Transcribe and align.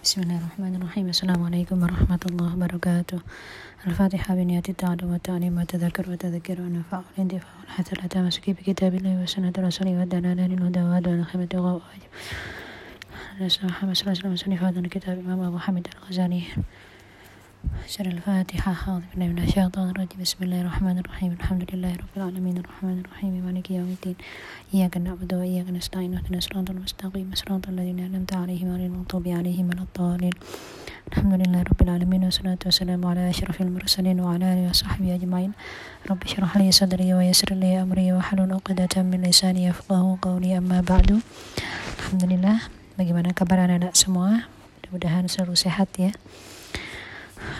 Bismillahirrahmanirrahim. 0.00 1.12
Assalamualaikum 1.12 1.76
warahmatullahi 1.76 2.56
wabarakatuh. 2.56 3.20
Al-Fatihah 3.84 4.32
biniyati 4.32 4.72
ta'adu 4.72 5.12
wa 5.12 5.20
ta'alim 5.20 5.52
wa 5.52 5.68
tadhakir 5.68 6.08
wa 6.08 6.16
tadhakir 6.16 6.56
wa 6.56 6.72
nafa' 6.72 7.04
wa 7.04 7.12
lintifa 7.20 7.44
wa 7.44 7.68
hatta 7.68 8.00
la 8.00 8.08
tamasuki 8.08 8.56
bi 8.56 8.64
kitabillahi 8.64 9.20
wa 9.20 9.28
sunnati 9.28 9.60
rasuli 9.60 9.92
wa 9.92 10.08
dalala 10.08 10.48
lil 10.48 10.56
huda 10.56 10.88
wa 10.88 10.96
adwa 10.96 11.20
al-khimati 11.20 11.60
wa 11.60 11.84
wajib 11.84 12.08
Rasulullah 13.44 13.76
Muhammad 15.52 15.84
سر 17.60 18.06
الفاتحة 18.06 18.72
أعوذ 18.72 19.04
بالله 19.12 19.26
من 19.36 19.38
الشيطان 19.44 19.90
الرجيم. 19.92 20.16
بسم 20.16 20.40
الله 20.48 20.60
الرحمن 20.64 20.96
الرحيم. 21.04 21.30
الحمد 21.40 21.62
لله 21.76 21.92
رب 21.92 22.12
العالمين. 22.16 22.56
الرحمن 22.64 22.96
الرحيم. 23.04 23.32
مالك 23.44 23.70
يوم 23.70 24.00
الدين. 24.00 24.16
إياك 24.74 24.96
نعبد 24.96 25.34
وإياك 25.34 25.68
نستعين. 25.68 26.16
اهدنا 26.16 26.38
الصراط 26.40 26.70
المستقيم. 26.70 27.28
صراط 27.36 27.68
الذين 27.68 28.00
أنعمت 28.00 28.32
عليهم 28.32 28.66
غير 28.72 28.88
المغضوب 28.88 29.28
عليهم 29.28 29.66
ولا 29.68 29.84
الضالين. 29.84 30.32
الحمد 31.12 31.32
لله 31.40 31.60
رب 31.62 31.80
العالمين. 31.82 32.24
والصلاة 32.24 32.62
والسلام 32.64 33.00
على 33.06 33.30
أشرف 33.30 33.60
المرسلين 33.60 34.20
وعلى 34.20 34.44
آله 34.52 34.64
وصحبه 34.72 35.14
أجمعين. 35.20 35.52
رب 36.10 36.20
اشرح 36.24 36.56
لي 36.56 36.72
صدري 36.72 37.12
ويسر 37.14 37.52
لي 37.54 37.82
أمري 37.82 38.12
واحلل 38.12 38.52
عقدة 38.56 38.94
من 39.02 39.20
لساني 39.20 39.68
يفقه 39.68 40.18
قولي. 40.22 40.56
أما 40.56 40.80
بعد 40.80 41.20
الحمد 42.00 42.24
لله. 42.24 42.56
Bagaimana 42.96 43.36
kabar 43.36 43.68
anak-anak 43.68 43.96
semua? 43.96 44.48
Mudah-mudahan 44.80 45.24
selalu 45.28 45.56
sehat 45.56 45.88
ya. 45.96 46.12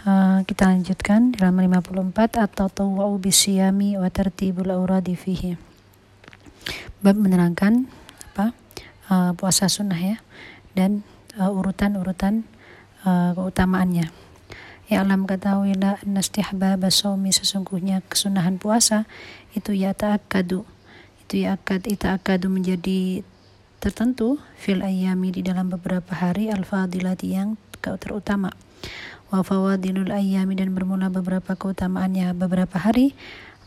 Uh, 0.01 0.41
kita 0.49 0.65
lanjutkan 0.65 1.29
dalam 1.37 1.61
54 1.61 2.41
atau 2.41 2.73
tawau 2.73 3.21
bisyami 3.21 4.01
wa 4.01 4.09
tartibul 4.09 4.73
auradi 4.73 5.13
fihi. 5.13 5.61
Bab 7.05 7.21
menerangkan 7.21 7.85
apa? 8.33 8.57
Uh, 9.13 9.37
puasa 9.37 9.69
sunnah 9.69 10.01
ya 10.01 10.17
dan 10.73 11.05
uh, 11.37 11.53
urutan-urutan 11.53 12.49
uh, 13.05 13.37
keutamaannya. 13.37 14.09
Ya 14.89 15.05
alam 15.05 15.29
ketahuilah 15.29 16.01
nastihbab 16.09 16.81
shaumi 16.89 17.37
sesungguhnya 17.37 18.01
kesunahan 18.09 18.57
puasa 18.57 19.05
itu 19.53 19.77
ya 19.77 19.93
ta'akkadu. 19.93 20.65
Itu 21.21 21.45
ya 21.45 21.61
akad 21.61 21.85
akadu 21.87 22.49
menjadi 22.49 23.21
tertentu 23.85 24.41
fil 24.57 24.81
ayami 24.81 25.29
di 25.29 25.45
dalam 25.45 25.69
beberapa 25.69 26.17
hari 26.17 26.49
al-fadilati 26.49 27.37
yang 27.37 27.61
terutama. 27.81 28.53
Wa 29.31 29.47
fawadilul 29.47 30.11
ayyami 30.11 30.59
dan 30.59 30.75
bermula 30.75 31.07
beberapa 31.07 31.55
keutamaannya 31.55 32.35
beberapa 32.35 32.83
hari. 32.83 33.15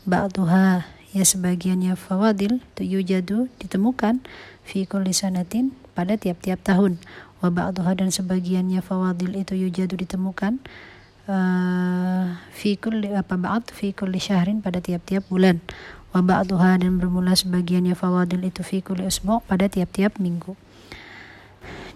Ba'duha 0.04 0.84
ya 1.16 1.24
sebagiannya 1.24 1.96
fawadil 1.96 2.60
yujadu 2.76 3.48
ditemukan 3.56 4.20
fi 4.66 4.84
kulli 4.84 5.16
pada 5.96 6.20
tiap-tiap 6.20 6.60
tahun. 6.60 7.00
Wa 7.40 7.48
ba'duha 7.48 7.96
dan 7.96 8.12
sebagiannya 8.12 8.84
fawadil 8.84 9.40
itu 9.40 9.56
yujadu 9.56 9.96
ditemukan 9.96 10.60
uh, 11.32 12.36
fi 12.52 12.76
kulli 12.76 13.16
apa 13.16 13.40
ba'd 13.40 13.72
fi 13.72 13.96
kulli 13.96 14.20
syahrin 14.20 14.60
pada 14.60 14.84
tiap-tiap 14.84 15.24
bulan. 15.32 15.64
Wa 16.12 16.20
ba'duha 16.20 16.76
dan 16.76 17.00
bermula 17.00 17.32
sebagiannya 17.32 17.96
fawadil 17.96 18.44
itu 18.44 18.60
fi 18.60 18.84
kulli 18.84 19.08
usbu' 19.08 19.40
pada 19.48 19.72
tiap-tiap 19.72 20.20
minggu 20.20 20.60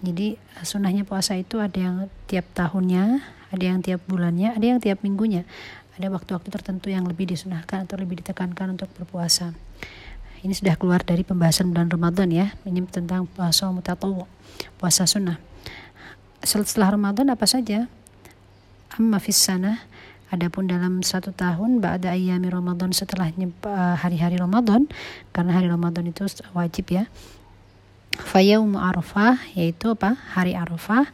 jadi 0.02 0.38
sunnahnya 0.62 1.02
puasa 1.02 1.34
itu 1.34 1.58
ada 1.58 1.78
yang 1.78 1.96
tiap 2.30 2.46
tahunnya 2.54 3.22
ada 3.48 3.64
yang 3.64 3.80
tiap 3.80 4.04
bulannya, 4.04 4.52
ada 4.52 4.66
yang 4.66 4.78
tiap 4.80 5.00
minggunya. 5.00 5.48
Ada 5.96 6.12
waktu-waktu 6.12 6.48
tertentu 6.52 6.92
yang 6.92 7.08
lebih 7.08 7.26
disunahkan 7.26 7.88
atau 7.88 7.98
lebih 7.98 8.22
ditekankan 8.22 8.78
untuk 8.78 8.86
berpuasa. 8.94 9.56
Ini 10.44 10.54
sudah 10.54 10.78
keluar 10.78 11.02
dari 11.02 11.26
pembahasan 11.26 11.74
bulan 11.74 11.90
Ramadan 11.90 12.30
ya. 12.30 12.54
Ini 12.62 12.86
tentang 12.86 13.26
puasa 13.26 13.66
mutatawu, 13.72 14.28
puasa 14.78 15.08
sunnah. 15.08 15.40
Setelah 16.44 16.94
Ramadan 16.94 17.34
apa 17.34 17.48
saja? 17.50 17.90
Amma 18.94 19.18
fis 19.18 19.36
sana 19.36 19.82
Adapun 20.28 20.68
dalam 20.68 21.00
satu 21.00 21.32
tahun 21.32 21.80
ba'da 21.80 22.12
ayami 22.12 22.52
Ramadan 22.52 22.92
setelah 22.92 23.32
eh, 23.32 23.48
hari-hari 23.96 24.36
Ramadan 24.36 24.84
karena 25.32 25.56
hari 25.56 25.72
Ramadan 25.72 26.04
itu 26.04 26.28
wajib 26.52 26.92
ya. 26.92 27.08
Fayaumu 28.18 28.82
Arafah 28.82 29.38
yaitu 29.54 29.94
apa? 29.94 30.18
Hari 30.34 30.58
Arafah 30.58 31.06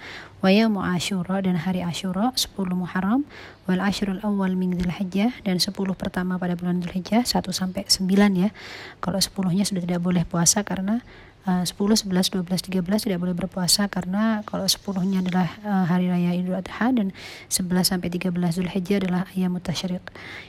wa 0.44 0.48
yaumu 0.53 0.81
Asyura 0.84 1.41
dan 1.44 1.56
hari 1.56 1.81
Asyura 1.84 2.32
10 2.32 2.53
Muharram 2.76 3.25
wal 3.65 3.81
asyrul 3.81 4.20
awal 4.20 4.56
min 4.56 4.76
Dzulhijjah 4.76 5.32
dan 5.41 5.56
10 5.56 5.72
pertama 5.97 6.37
pada 6.37 6.53
bulan 6.53 6.84
Dzulhijjah 6.84 7.25
1 7.25 7.44
sampai 7.48 7.88
9 7.88 8.09
ya. 8.37 8.53
Kalau 9.00 9.20
10-nya 9.20 9.65
sudah 9.65 9.84
tidak 9.84 10.00
boleh 10.04 10.28
puasa 10.28 10.60
karena 10.65 11.00
uh, 11.48 11.65
10, 11.65 11.76
11, 11.76 12.09
12, 12.09 12.44
13 12.44 12.84
tidak 13.09 13.19
boleh 13.21 13.32
berpuasa 13.32 13.88
karena 13.88 14.44
kalau 14.44 14.69
10-nya 14.69 15.25
adalah 15.25 15.48
uh, 15.65 15.84
hari 15.88 16.12
raya 16.12 16.36
Idul 16.36 16.60
Adha 16.60 16.92
dan 16.92 17.16
11 17.48 17.84
sampai 17.84 18.09
13 18.12 18.32
Dzulhijjah 18.32 19.04
adalah 19.04 19.28
ayam 19.32 19.56
mutasyriq. 19.56 20.04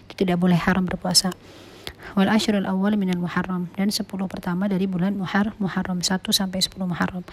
Itu 0.07 0.13
tidak 0.15 0.39
boleh 0.39 0.59
haram 0.59 0.83
berpuasa 0.83 1.31
wal 2.13 2.29
asyrul 2.29 2.69
awal 2.69 2.93
minal 2.93 3.17
muharram. 3.17 3.65
Dan 3.73 3.89
10 3.89 4.05
pertama 4.29 4.69
dari 4.69 4.85
bulan 4.85 5.17
muhar 5.17 5.57
muharram 5.57 6.05
1 6.05 6.21
sampai 6.29 6.61
10 6.61 6.77
muharram. 6.85 7.25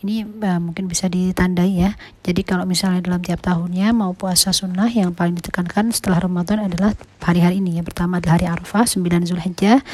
Ini 0.00 0.24
uh, 0.24 0.60
mungkin 0.60 0.88
bisa 0.88 1.08
ditandai 1.08 1.80
ya. 1.80 1.92
Jadi 2.24 2.40
kalau 2.44 2.64
misalnya 2.64 3.04
dalam 3.04 3.20
tiap 3.20 3.44
tahunnya 3.44 3.92
mau 3.92 4.16
puasa 4.16 4.48
sunnah 4.52 4.88
yang 4.88 5.12
paling 5.12 5.36
ditekankan 5.36 5.92
setelah 5.92 6.24
Ramadan 6.24 6.68
adalah 6.68 6.96
hari-hari 7.20 7.60
ini. 7.60 7.76
Ya 7.76 7.82
pertama 7.84 8.20
adalah 8.20 8.40
hari 8.40 8.46
Arafah 8.48 8.88
9 8.88 9.28
Zulhijjah. 9.28 9.84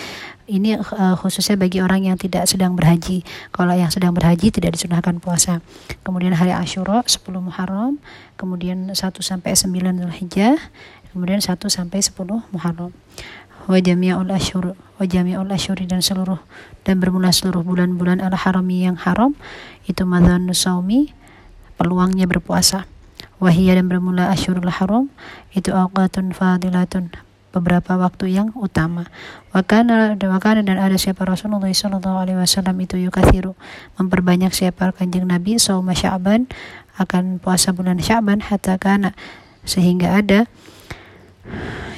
Ini 0.46 0.78
uh, 0.78 1.18
khususnya 1.18 1.58
bagi 1.58 1.82
orang 1.82 2.06
yang 2.06 2.14
tidak 2.14 2.46
sedang 2.46 2.78
berhaji. 2.78 3.26
Kalau 3.50 3.74
yang 3.74 3.90
sedang 3.90 4.14
berhaji 4.14 4.54
tidak 4.54 4.78
disunahkan 4.78 5.18
puasa. 5.18 5.58
Kemudian 6.06 6.38
hari 6.38 6.54
Ashura 6.54 7.02
10 7.02 7.18
Muharram. 7.42 7.98
Kemudian 8.38 8.94
1 8.94 8.94
sampai 9.02 9.58
9 9.58 9.74
Zulhijjah. 10.06 10.54
Kemudian 11.10 11.42
1 11.42 11.50
sampai 11.66 11.98
10 11.98 12.14
Muharram 12.54 12.94
wa 13.66 13.78
jami'ul 13.78 14.30
asyhur 14.30 14.78
wa 14.78 15.04
jami'ul 15.04 15.50
asyhuri 15.50 15.90
dan 15.90 16.00
seluruh 16.00 16.38
dan 16.86 17.02
bermula 17.02 17.34
seluruh 17.34 17.66
bulan-bulan 17.66 18.22
al 18.22 18.34
harami 18.34 18.86
yang 18.86 18.96
haram 18.96 19.34
itu 19.90 20.06
madzan 20.06 20.46
saumi 20.54 21.10
peluangnya 21.76 22.30
berpuasa 22.30 22.86
wahiyya 23.42 23.76
dan 23.76 23.90
bermula 23.90 24.32
asyurul 24.32 24.72
haram 24.72 25.12
itu 25.52 25.74
awqatun 25.74 26.32
fadilatun 26.32 27.12
beberapa 27.56 27.96
waktu 27.96 28.36
yang 28.36 28.52
utama. 28.52 29.08
Wakana 29.56 30.20
wakana 30.20 30.60
dan 30.60 30.76
ada 30.76 31.00
siapa 31.00 31.24
Rasulullah 31.24 31.72
Sallallahu 31.72 32.20
Alaihi 32.20 32.36
Wasallam 32.36 32.76
itu 32.84 33.00
yukathiru 33.00 33.56
memperbanyak 33.96 34.52
siapa 34.52 34.92
kanjeng 34.92 35.24
Nabi 35.24 35.56
sauma 35.56 35.96
Sya'ban 35.96 36.52
akan 37.00 37.40
puasa 37.40 37.72
bulan 37.72 37.96
Sya'ban 37.96 38.44
hatta 38.44 38.76
kana 38.76 39.16
sehingga 39.64 40.20
ada 40.20 40.44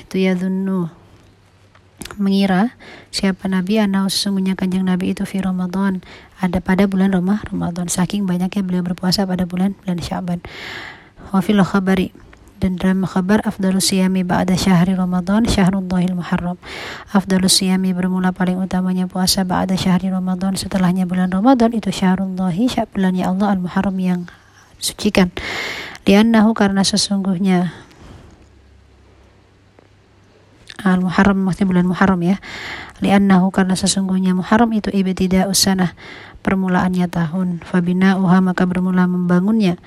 itu 0.06 0.16
ya 0.22 0.38
dunnu 0.38 0.97
mengira 2.18 2.76
siapa 3.14 3.46
Nabi 3.46 3.80
anau 3.80 4.10
sesungguhnya 4.10 4.58
kanjeng 4.58 4.84
Nabi 4.84 5.14
itu 5.16 5.24
fi 5.24 5.40
Ramadan 5.42 6.02
ada 6.38 6.58
pada 6.62 6.84
bulan 6.90 7.14
Ramah 7.14 7.42
Ramadan. 7.48 7.86
Saking 7.90 8.26
banyaknya 8.26 8.62
beliau 8.62 8.84
berpuasa 8.84 9.24
pada 9.24 9.46
bulan 9.46 9.74
bulan 9.82 9.98
Syaban 10.02 10.42
wa 11.32 11.40
fil 11.42 11.62
khabari 11.62 12.14
dan 12.58 12.74
dalam 12.74 13.06
kabar 13.06 13.38
afdalus 13.46 13.94
siyami 13.94 14.26
ba'da 14.26 14.58
syahri 14.58 14.98
Ramadan 14.98 15.46
syahrullahil 15.46 16.18
muharram. 16.18 16.58
Afdalus 17.14 17.62
siyami 17.62 17.94
bermula 17.94 18.34
paling 18.34 18.58
utamanya 18.58 19.06
puasa 19.06 19.46
ba'da 19.46 19.78
syahri 19.78 20.10
Ramadan 20.10 20.58
setelahnya 20.58 21.06
bulan 21.06 21.30
Ramadan 21.30 21.70
itu 21.70 21.94
syahrullahi 21.94 22.66
bulannya 22.90 23.24
Allah 23.24 23.54
al 23.54 23.60
muharram 23.62 23.96
yang 24.02 24.20
sucikan. 24.82 25.30
Liannahu 26.02 26.54
karena 26.58 26.82
sesungguhnya 26.82 27.70
al 30.82 31.02
Muharram 31.02 31.38
maksudnya 31.42 31.68
bulan 31.70 31.86
Muharram 31.86 32.20
ya. 32.22 32.36
Li'annahu 33.02 33.50
karena 33.54 33.74
sesungguhnya 33.74 34.34
Muharram 34.34 34.70
itu 34.74 34.90
ibtida 34.90 35.46
usanah 35.50 35.94
permulaannya 36.42 37.06
tahun. 37.10 37.48
Fabina 37.66 38.18
uha 38.18 38.38
maka 38.42 38.66
bermula 38.66 39.06
membangunnya. 39.06 39.78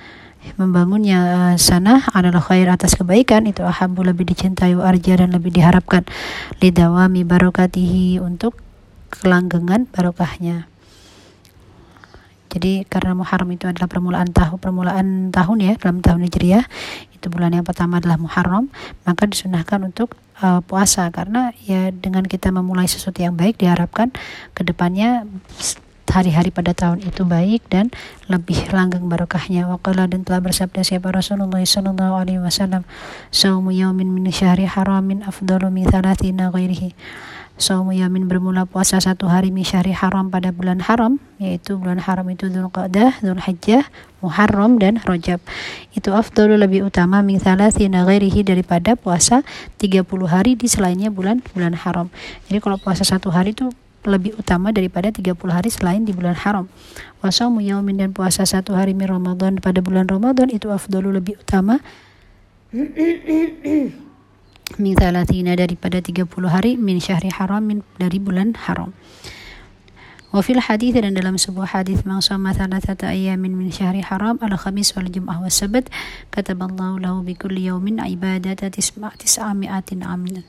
Membangunnya 0.58 1.18
uh, 1.22 1.54
sana 1.54 2.02
adalah 2.10 2.42
khair 2.42 2.66
atas 2.66 2.98
kebaikan. 2.98 3.46
Itu 3.46 3.62
ahabu 3.62 4.02
lebih 4.02 4.26
dicintai 4.26 4.74
arja 4.74 5.22
dan 5.22 5.30
lebih 5.30 5.54
diharapkan. 5.54 6.02
Lidawami 6.58 7.22
barokatihi 7.22 8.18
untuk 8.18 8.58
kelanggengan 9.12 9.86
barokahnya 9.92 10.71
jadi 12.52 12.84
karena 12.84 13.16
Muharram 13.16 13.48
itu 13.48 13.64
adalah 13.64 13.88
permulaan 13.88 14.28
tahun 14.28 14.60
permulaan 14.60 15.06
tahun 15.32 15.58
ya 15.64 15.72
dalam 15.80 16.04
tahun 16.04 16.28
Hijriah 16.28 16.64
itu 17.16 17.26
bulan 17.32 17.56
yang 17.56 17.64
pertama 17.64 17.96
adalah 17.96 18.20
Muharram 18.20 18.68
maka 19.08 19.24
disunahkan 19.24 19.80
untuk 19.88 20.20
uh, 20.44 20.60
puasa 20.60 21.08
karena 21.08 21.56
ya 21.64 21.88
dengan 21.88 22.28
kita 22.28 22.52
memulai 22.52 22.84
sesuatu 22.84 23.24
yang 23.24 23.32
baik 23.32 23.56
diharapkan 23.56 24.12
ke 24.52 24.60
depannya 24.68 25.24
hari-hari 26.12 26.52
pada 26.52 26.76
tahun 26.76 27.00
itu 27.08 27.24
baik 27.24 27.72
dan 27.72 27.88
lebih 28.28 28.68
langgeng 28.68 29.08
barokahnya. 29.08 29.64
Waqala 29.72 30.04
dan 30.04 30.28
telah 30.28 30.44
bersabda 30.44 30.84
siapa 30.84 31.08
Rasulullah 31.08 31.64
sallallahu 31.64 32.14
alaihi 32.20 32.36
wasallam, 32.44 32.84
"Saumu 33.32 33.72
yaumin 33.72 34.12
min 34.12 34.28
syahri 34.28 34.68
haramin 34.68 35.24
afdalu 35.24 35.72
min 35.72 35.88
thalathina 35.88 36.52
ghairihi." 36.52 36.92
Saumu 37.62 37.94
yamin 37.94 38.26
bermula 38.26 38.66
puasa 38.66 38.98
satu 38.98 39.30
hari 39.30 39.54
min 39.54 39.62
syahri 39.62 39.94
haram 39.94 40.34
pada 40.34 40.50
bulan 40.50 40.82
haram 40.82 41.22
yaitu 41.38 41.78
bulan 41.78 42.02
haram 42.02 42.26
itu 42.26 42.50
Dzulqa'dah, 42.50 43.22
Dzulhijjah, 43.22 43.86
Muharram 44.18 44.82
dan 44.82 44.98
Rajab. 44.98 45.38
Itu 45.94 46.10
afdalu 46.10 46.58
lebih 46.58 46.82
utama 46.90 47.22
min 47.22 47.38
thalathina 47.38 48.02
ghairihi 48.02 48.42
daripada 48.42 48.98
puasa 48.98 49.46
30 49.78 50.02
hari 50.26 50.58
di 50.58 50.66
selainnya 50.66 51.14
bulan 51.14 51.38
bulan 51.54 51.78
haram. 51.78 52.10
Jadi 52.50 52.58
kalau 52.58 52.82
puasa 52.82 53.06
satu 53.06 53.30
hari 53.30 53.54
itu 53.54 53.70
lebih 54.02 54.34
utama 54.42 54.74
daripada 54.74 55.14
30 55.14 55.30
hari 55.46 55.70
selain 55.70 56.02
di 56.02 56.10
bulan 56.10 56.34
haram. 56.34 56.66
Wasaumu 57.22 57.62
yaumin 57.62 57.94
dan 57.94 58.10
puasa 58.10 58.42
satu 58.42 58.74
hari 58.74 58.90
min 58.90 59.06
Ramadan 59.06 59.62
pada 59.62 59.78
bulan 59.78 60.10
Ramadan 60.10 60.50
itu 60.50 60.66
afdalu 60.66 61.22
lebih 61.22 61.38
utama 61.38 61.78
min 64.78 64.96
thalathina 64.96 65.58
daripada 65.58 65.98
30 65.98 66.28
hari 66.48 66.78
min 66.78 67.02
syahri 67.02 67.32
haram 67.32 67.64
min 67.64 67.84
dari 67.98 68.16
bulan 68.22 68.54
haram. 68.68 68.94
Wa 70.32 70.40
fil 70.40 70.64
hadis 70.64 70.96
dan 70.96 71.12
dalam 71.12 71.36
sebuah 71.36 71.76
hadis 71.76 72.08
man 72.08 72.24
sama 72.24 72.56
thalathata 72.56 73.12
ayamin 73.12 73.52
min 73.52 73.68
syahri 73.68 74.00
haram 74.00 74.40
al 74.40 74.56
khamis 74.56 74.96
wal 74.96 75.04
jum'ah 75.04 75.44
was 75.44 75.60
sabat 75.60 75.92
kataballahu 76.32 77.04
lahu 77.04 77.20
bi 77.20 77.36
kulli 77.36 77.68
yawmin 77.68 78.00
ibadata 78.00 78.72
tisma 78.72 79.12
tis'ami'atin 79.20 80.00
aminan. 80.00 80.48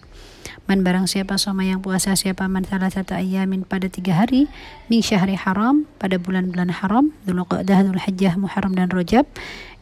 Man 0.63 0.87
barang 0.87 1.11
siapa 1.11 1.35
sama 1.35 1.67
yang 1.67 1.83
puasa 1.83 2.15
siapa 2.15 2.47
man 2.47 2.63
salah 2.63 2.87
satu 2.87 3.19
ayamin 3.19 3.67
pada 3.67 3.91
tiga 3.91 4.15
hari 4.23 4.47
min 4.87 5.03
syahri 5.03 5.35
haram 5.35 5.83
pada 5.99 6.15
bulan-bulan 6.15 6.71
haram 6.71 7.11
dulu 7.27 7.43
qa'dah 7.43 7.83
dulu 7.83 7.99
hajjah 7.99 8.39
muharram 8.39 8.71
dan 8.71 8.87
rojab 8.87 9.27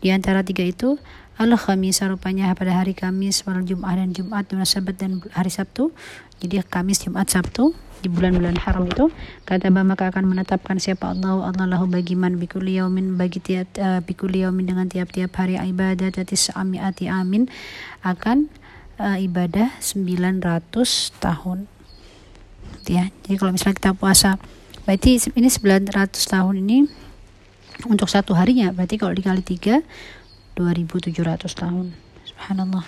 di 0.02 0.10
antara 0.10 0.42
tiga 0.42 0.66
itu 0.66 0.98
al 1.38 1.54
khamis 1.58 2.02
rupanya 2.06 2.54
pada 2.58 2.78
hari 2.78 2.94
Kamis 2.94 3.46
wal 3.46 3.66
Jumat 3.66 3.98
dan 3.98 4.10
Jumat 4.14 4.46
dan 4.50 4.66
Sabat 4.66 4.98
dan 4.98 5.22
hari 5.34 5.50
Sabtu. 5.50 5.90
Jadi 6.42 6.62
Kamis 6.66 7.06
Jumat 7.06 7.30
Sabtu 7.30 7.74
di 8.02 8.10
bulan-bulan 8.10 8.58
haram 8.66 8.90
itu. 8.90 9.14
Kata 9.46 9.70
maka 9.70 10.10
akan 10.10 10.26
menetapkan 10.26 10.82
siapa 10.82 11.14
Allah 11.14 11.54
Allah 11.54 11.66
lahu 11.70 11.86
bagi 11.86 12.18
man 12.18 12.42
bikuli 12.42 12.82
yaumin 12.82 13.18
bagi 13.18 13.38
tiap 13.42 13.70
uh, 13.78 14.02
bikuli 14.02 14.42
yaumin 14.42 14.70
dengan 14.70 14.90
tiap-tiap 14.90 15.34
hari 15.38 15.58
ibadat 15.58 16.18
tatis 16.18 16.50
amiati 16.54 17.06
amin 17.10 17.46
akan 18.02 18.50
uh, 18.98 19.18
ibadah 19.22 19.78
900 19.82 20.42
tahun. 21.22 21.70
Ya. 22.90 23.14
Jadi 23.26 23.36
kalau 23.38 23.54
misalnya 23.54 23.78
kita 23.78 23.92
puasa 23.94 24.42
berarti 24.86 25.22
ini 25.38 25.50
900 25.50 25.90
tahun 26.18 26.56
ini 26.66 26.78
untuk 27.88 28.08
satu 28.12 28.36
harinya 28.38 28.70
berarti 28.76 29.00
kalau 29.00 29.16
dikali 29.16 29.42
tiga 29.42 29.82
2700 30.56 31.48
tahun. 31.52 31.96
Subhanallah. 32.28 32.86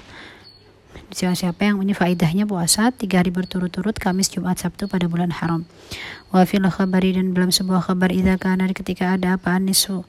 Siapa 1.14 1.38
siapa 1.38 1.62
yang 1.70 1.82
ini 1.82 1.94
faidahnya 1.94 2.50
puasa 2.50 2.90
tiga 2.90 3.22
hari 3.22 3.30
berturut-turut 3.30 3.98
Kamis 3.98 4.34
Jumat 4.34 4.58
Sabtu 4.58 4.90
pada 4.90 5.06
bulan 5.06 5.30
haram. 5.30 5.66
Wa 6.34 6.46
fil 6.46 6.66
khabari 6.66 7.14
dan 7.14 7.38
dalam 7.38 7.54
sebuah 7.54 7.86
kabar 7.86 8.10
idza 8.10 8.38
kana 8.42 8.70
ketika 8.74 9.14
ada 9.14 9.38
apa 9.38 9.58
anisu 9.58 10.06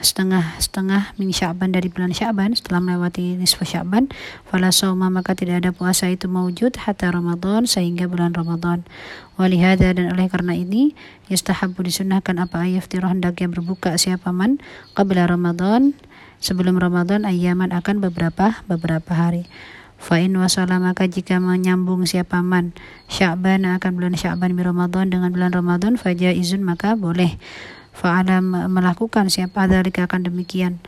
setengah 0.00 0.56
setengah 0.56 1.12
min 1.20 1.28
Sya'ban 1.28 1.76
dari 1.76 1.92
bulan 1.92 2.16
Sya'ban 2.16 2.56
setelah 2.56 2.80
melewati 2.80 3.36
nisfu 3.36 3.68
Sya'ban 3.68 4.08
fala 4.48 4.72
sauma 4.72 5.12
maka 5.12 5.36
tidak 5.36 5.60
ada 5.60 5.70
puasa 5.76 6.08
itu 6.08 6.26
mewujud 6.26 6.72
hatta 6.80 7.12
Ramadan 7.12 7.68
sehingga 7.68 8.08
bulan 8.08 8.32
Ramadan. 8.32 8.88
Walihada 9.36 9.92
dan 9.92 10.12
oleh 10.12 10.28
karena 10.28 10.56
ini 10.56 10.96
yastahabu 11.28 11.84
disunahkan 11.84 12.36
apa 12.40 12.64
ayaftirah 12.64 13.12
hendaknya 13.12 13.52
berbuka 13.52 13.96
siapa 14.00 14.32
man 14.32 14.60
qabla 14.96 15.28
Ramadan 15.28 15.96
sebelum 16.40 16.80
Ramadan 16.80 17.28
ayaman 17.28 17.72
akan 17.72 18.00
beberapa 18.00 18.64
beberapa 18.64 19.12
hari. 19.12 19.44
Fa'in 20.00 20.32
wasala 20.32 20.80
maka 20.80 21.04
jika 21.04 21.36
menyambung 21.36 22.08
siapa 22.08 22.40
man 22.40 22.72
Sya'ban 23.12 23.68
akan 23.68 24.00
bulan 24.00 24.16
Sya'ban 24.16 24.56
di 24.56 24.64
Ramadan 24.64 25.12
dengan 25.12 25.28
bulan 25.28 25.52
Ramadan 25.52 26.00
faja 26.00 26.32
izun 26.32 26.64
maka 26.64 26.96
boleh 26.96 27.36
fa'ala 28.00 28.40
melakukan 28.66 29.28
siapa 29.28 29.68
dari 29.68 29.92
akan 29.92 30.24
demikian. 30.24 30.80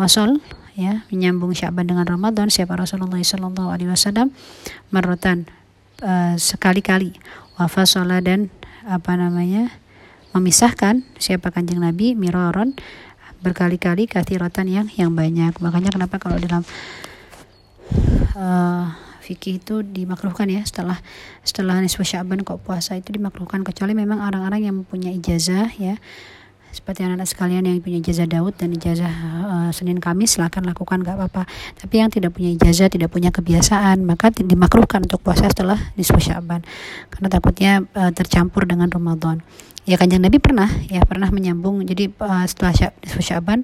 Wasol 0.00 0.40
ya 0.74 1.06
menyambung 1.12 1.54
Sya'ban 1.54 1.86
dengan 1.86 2.08
Ramadan 2.08 2.50
siapa 2.50 2.74
Rasulullah 2.74 3.20
sallallahu 3.20 3.70
alaihi 3.70 3.92
wasallam 3.92 4.32
merutan 4.90 5.46
uh, 6.00 6.34
sekali-kali. 6.40 7.14
Wafasola 7.54 8.18
dan 8.18 8.50
apa 8.82 9.14
namanya 9.14 9.70
memisahkan 10.34 11.06
siapa 11.22 11.54
kanjeng 11.54 11.78
Nabi 11.78 12.18
miroron 12.18 12.74
berkali-kali 13.38 14.10
kathiratan 14.10 14.66
yang 14.66 14.86
yang 14.98 15.14
banyak. 15.14 15.54
Makanya 15.62 15.94
kenapa 15.94 16.18
kalau 16.18 16.40
dalam 16.42 16.66
uh, 18.34 18.90
fikih 19.22 19.62
itu 19.62 19.86
dimakruhkan 19.86 20.50
ya 20.50 20.66
setelah 20.66 20.98
setelah 21.46 21.78
nisfu 21.78 22.02
Sya'ban 22.02 22.42
kok 22.42 22.58
puasa 22.66 22.98
itu 22.98 23.14
dimakruhkan. 23.14 23.62
Kecuali 23.62 23.94
memang 23.94 24.24
orang-orang 24.24 24.66
yang 24.66 24.74
mempunyai 24.82 25.14
ijazah 25.22 25.70
ya 25.78 25.94
seperti 26.74 27.06
anak-anak 27.06 27.30
sekalian 27.30 27.62
yang 27.62 27.78
punya 27.78 28.02
ijazah 28.02 28.26
Daud 28.26 28.58
dan 28.58 28.74
ijazah 28.74 29.14
uh, 29.46 29.70
Senin 29.70 30.02
Kamis 30.02 30.34
silahkan 30.34 30.66
lakukan 30.66 31.06
gak 31.06 31.14
apa-apa. 31.14 31.46
Tapi 31.78 32.02
yang 32.02 32.10
tidak 32.10 32.34
punya 32.34 32.50
ijazah 32.50 32.90
tidak 32.90 33.14
punya 33.14 33.30
kebiasaan 33.30 34.02
maka 34.02 34.34
dimakruhkan 34.34 35.06
untuk 35.06 35.22
puasa 35.22 35.46
setelah 35.46 35.78
nisfu 35.94 36.18
Sya'ban. 36.18 36.66
Karena 37.14 37.28
takutnya 37.30 37.72
uh, 37.94 38.10
tercampur 38.10 38.66
dengan 38.66 38.90
Ramadan. 38.90 39.38
Ya 39.86 40.00
kanjeng 40.00 40.24
Nabi 40.24 40.42
pernah 40.42 40.66
ya 40.90 41.06
pernah 41.06 41.30
menyambung. 41.30 41.86
Jadi 41.86 42.10
uh, 42.18 42.42
setelah 42.50 42.74
nisfu 42.74 43.22
Sya'ban 43.22 43.62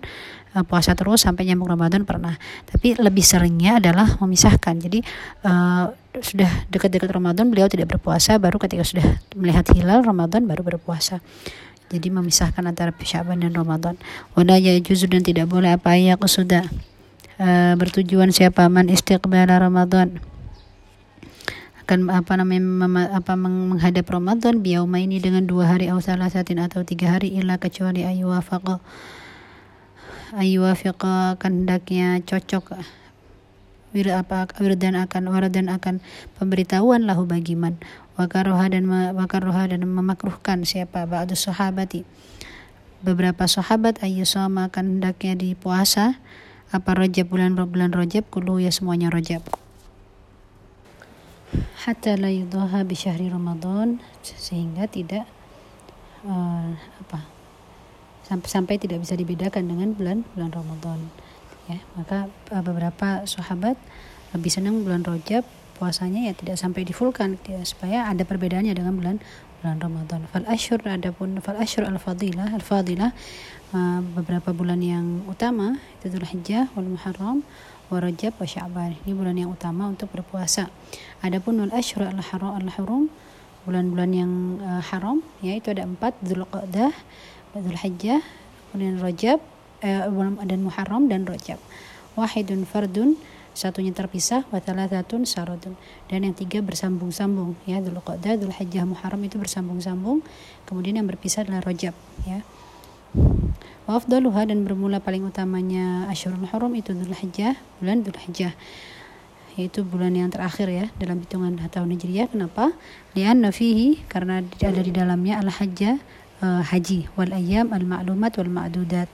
uh, 0.55 0.63
puasa 0.63 0.95
terus 0.95 1.27
sampai 1.27 1.51
nyambung 1.51 1.75
Ramadan 1.75 2.07
pernah. 2.07 2.39
Tapi 2.71 2.95
lebih 2.95 3.27
seringnya 3.27 3.83
adalah 3.83 4.07
memisahkan. 4.23 4.79
Jadi 4.79 5.03
uh, 5.43 5.91
sudah 6.23 6.51
dekat-dekat 6.71 7.11
Ramadan 7.11 7.51
beliau 7.51 7.67
tidak 7.67 7.91
berpuasa 7.91 8.39
baru 8.39 8.59
ketika 8.63 8.87
sudah 8.87 9.07
melihat 9.35 9.67
hilal 9.75 10.03
Ramadan 10.03 10.47
baru 10.47 10.63
berpuasa 10.63 11.23
jadi 11.91 12.09
memisahkan 12.15 12.63
antara 12.63 12.95
Syaban 13.03 13.43
dan 13.43 13.51
Ramadan. 13.51 13.99
Wala 14.39 14.63
yajuzu 14.63 15.11
dan 15.11 15.27
tidak 15.27 15.51
boleh. 15.51 15.75
Apa 15.75 15.99
ya 15.99 16.15
sudah 16.23 16.71
uh, 17.43 17.75
bertujuan 17.75 18.31
siapa 18.31 18.71
man 18.71 18.87
istiqbal 18.87 19.51
Ramadan. 19.51 20.23
Akan 21.83 22.07
apa 22.07 22.39
namanya 22.39 22.63
apa 23.19 23.35
menghadap 23.35 24.07
Ramadan 24.07 24.63
biyauma 24.63 25.03
ini 25.03 25.19
dengan 25.19 25.43
dua 25.43 25.75
hari 25.75 25.91
atau 25.91 25.99
salah 25.99 26.31
satin 26.31 26.63
atau 26.63 26.87
tiga 26.87 27.19
hari 27.19 27.35
ilah 27.35 27.59
kecuali 27.59 28.07
ayu 28.07 28.31
wafaqa. 28.31 28.79
Ayu 30.39 30.63
wafaqa 30.63 31.35
hendaknya 31.43 32.23
cocok 32.23 32.79
wir 33.91 34.07
apa 34.15 34.47
wirdan 34.63 34.95
akan 34.95 35.35
waradan 35.35 35.67
akan 35.67 35.99
pemberitahuan 36.39 37.11
lahu 37.11 37.27
bagiman 37.27 37.75
wakaroha 38.21 38.69
dan 38.69 38.85
wakaroha 39.17 39.65
dan 39.73 39.89
memakruhkan 39.89 40.69
siapa? 40.69 41.09
Ba'du 41.09 41.33
sahabati. 41.33 42.05
Beberapa 43.01 43.49
sahabat 43.49 44.05
sama 44.29 44.69
akan 44.69 45.01
hendaknya 45.01 45.33
di 45.33 45.57
puasa 45.57 46.21
apa 46.69 46.93
rojab 46.93 47.33
bulan 47.33 47.57
bulan 47.57 47.97
rojab? 47.97 48.29
Kulu 48.29 48.61
ya 48.61 48.69
semuanya 48.69 49.09
rojab. 49.09 49.41
Hatta 51.81 52.21
la 52.21 52.29
yudaha 52.29 52.85
bi 52.85 52.93
syahri 52.93 53.33
ramadan 53.33 54.05
sehingga 54.21 54.85
tidak 54.85 55.25
uh, 56.29 56.77
apa 57.01 57.25
sampai 58.23 58.49
sampai 58.53 58.75
tidak 58.79 59.03
bisa 59.03 59.17
dibedakan 59.17 59.67
dengan 59.67 59.97
bulan 59.97 60.23
bulan 60.37 60.53
ramadan. 60.53 61.01
Ya 61.67 61.81
maka 61.97 62.29
uh, 62.53 62.63
beberapa 62.63 63.25
sahabat 63.25 63.81
lebih 64.37 64.53
senang 64.53 64.85
bulan 64.87 65.03
rojab 65.03 65.43
puasanya 65.81 66.29
ya 66.29 66.37
tidak 66.37 66.61
sampai 66.61 66.85
difulkan 66.85 67.41
ya, 67.49 67.65
supaya 67.65 68.05
ada 68.05 68.21
perbedaannya 68.29 68.77
dengan 68.77 69.01
bulan 69.01 69.17
bulan 69.65 69.77
Ramadan. 69.81 70.21
Fal 70.29 70.45
ashur 70.45 70.77
adapun 70.85 71.41
fal 71.41 71.57
ashur 71.57 71.89
al 71.89 71.97
fadilah 71.97 72.53
al 72.53 72.61
fadilah 72.61 73.17
uh, 73.73 74.05
beberapa 74.21 74.53
bulan 74.53 74.85
yang 74.85 75.25
utama 75.25 75.81
itu 75.97 76.13
Dzulhijjah 76.13 76.69
wal 76.77 76.85
Muharram 76.85 77.41
wa 77.89 77.97
Rajab 77.97 78.37
wa 78.37 78.45
Sya'ban. 78.45 79.01
Ini 79.09 79.17
bulan 79.17 79.41
yang 79.41 79.49
utama 79.49 79.89
untuk 79.89 80.13
berpuasa. 80.13 80.69
Adapun 81.25 81.65
wal 81.65 81.73
ashur 81.73 82.05
al 82.05 82.21
haram 82.21 82.61
al 82.61 82.69
hurum 82.77 83.09
bulan-bulan 83.65 84.11
yang 84.13 84.33
uh, 84.61 84.85
haram 84.85 85.25
ya 85.41 85.57
itu 85.57 85.73
ada 85.73 85.89
empat 85.89 86.17
Dzulqa'dah, 86.21 86.93
Dzulhijjah, 87.57 88.21
kemudian 88.71 89.01
Rajab 89.01 89.41
eh, 89.85 90.05
dan 90.45 90.61
Muharram 90.61 91.09
dan 91.09 91.25
Rajab. 91.27 91.61
Wahidun 92.17 92.65
fardun 92.69 93.17
satunya 93.53 93.91
terpisah 93.91 94.47
wathalathatun 94.55 95.27
sarodun 95.27 95.75
dan 96.07 96.25
yang 96.25 96.35
tiga 96.35 96.63
bersambung-sambung 96.63 97.59
ya. 97.67 97.83
Dulu 97.83 98.01
Dzulqa'dah 98.01 98.41
Dzulhijjah 98.41 98.85
Muharram 98.89 99.21
itu 99.27 99.37
bersambung-sambung. 99.37 100.25
Kemudian 100.65 101.03
yang 101.03 101.09
berpisah 101.11 101.45
adalah 101.45 101.67
Rajab 101.67 101.95
ya. 102.25 102.41
Wa 103.85 103.99
afdaluha 103.99 104.47
dan 104.47 104.63
bermula 104.63 105.03
paling 105.03 105.27
utamanya 105.27 106.07
Asyurul 106.09 106.47
Haram 106.49 106.71
itu 106.79 106.95
Dzulhijjah 106.95 107.59
bulan 107.83 108.07
Dzulhijjah. 108.07 108.55
Yaitu 109.59 109.83
bulan 109.83 110.15
yang 110.15 110.31
terakhir 110.31 110.71
ya 110.71 110.87
dalam 110.97 111.21
hitungan 111.21 111.59
tahun 111.59 111.91
Hijriah. 111.99 112.31
Kenapa? 112.31 112.71
Lian 113.19 113.43
nafihi 113.43 113.99
karena 114.07 114.47
ada 114.47 114.81
di 114.81 114.95
dalamnya 114.95 115.43
al-hajjah 115.43 115.99
uh, 116.41 116.63
haji. 116.65 117.11
Wal 117.19 117.35
ayyam 117.35 117.75
al 117.75 117.83
ma'lumat 117.85 118.39
wal 118.39 118.49
ma'dudat 118.49 119.11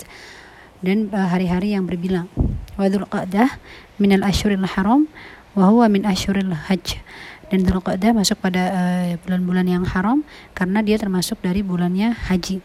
dan 0.85 1.09
uh, 1.11 1.33
hari-hari 1.33 1.73
yang 1.73 1.89
berbilang 1.89 2.29
wa 2.77 2.85
Dzulqa'dah 2.87 3.49
minal 3.97 4.23
ashuril 4.25 4.65
haram 4.65 5.09
wa 5.57 5.73
huwa 5.73 5.89
min 5.89 6.05
ashuril 6.05 6.53
hajj. 6.53 7.01
Dan 7.49 7.65
Dzulqa'dah 7.65 8.13
masuk 8.13 8.43
pada 8.43 8.63
eh, 8.75 9.11
bulan-bulan 9.23 9.67
uh, 9.71 9.73
yang 9.79 9.85
haram 9.87 10.27
karena 10.53 10.83
dia 10.83 11.01
termasuk 11.01 11.41
dari 11.41 11.63
bulannya 11.63 12.13
haji. 12.13 12.61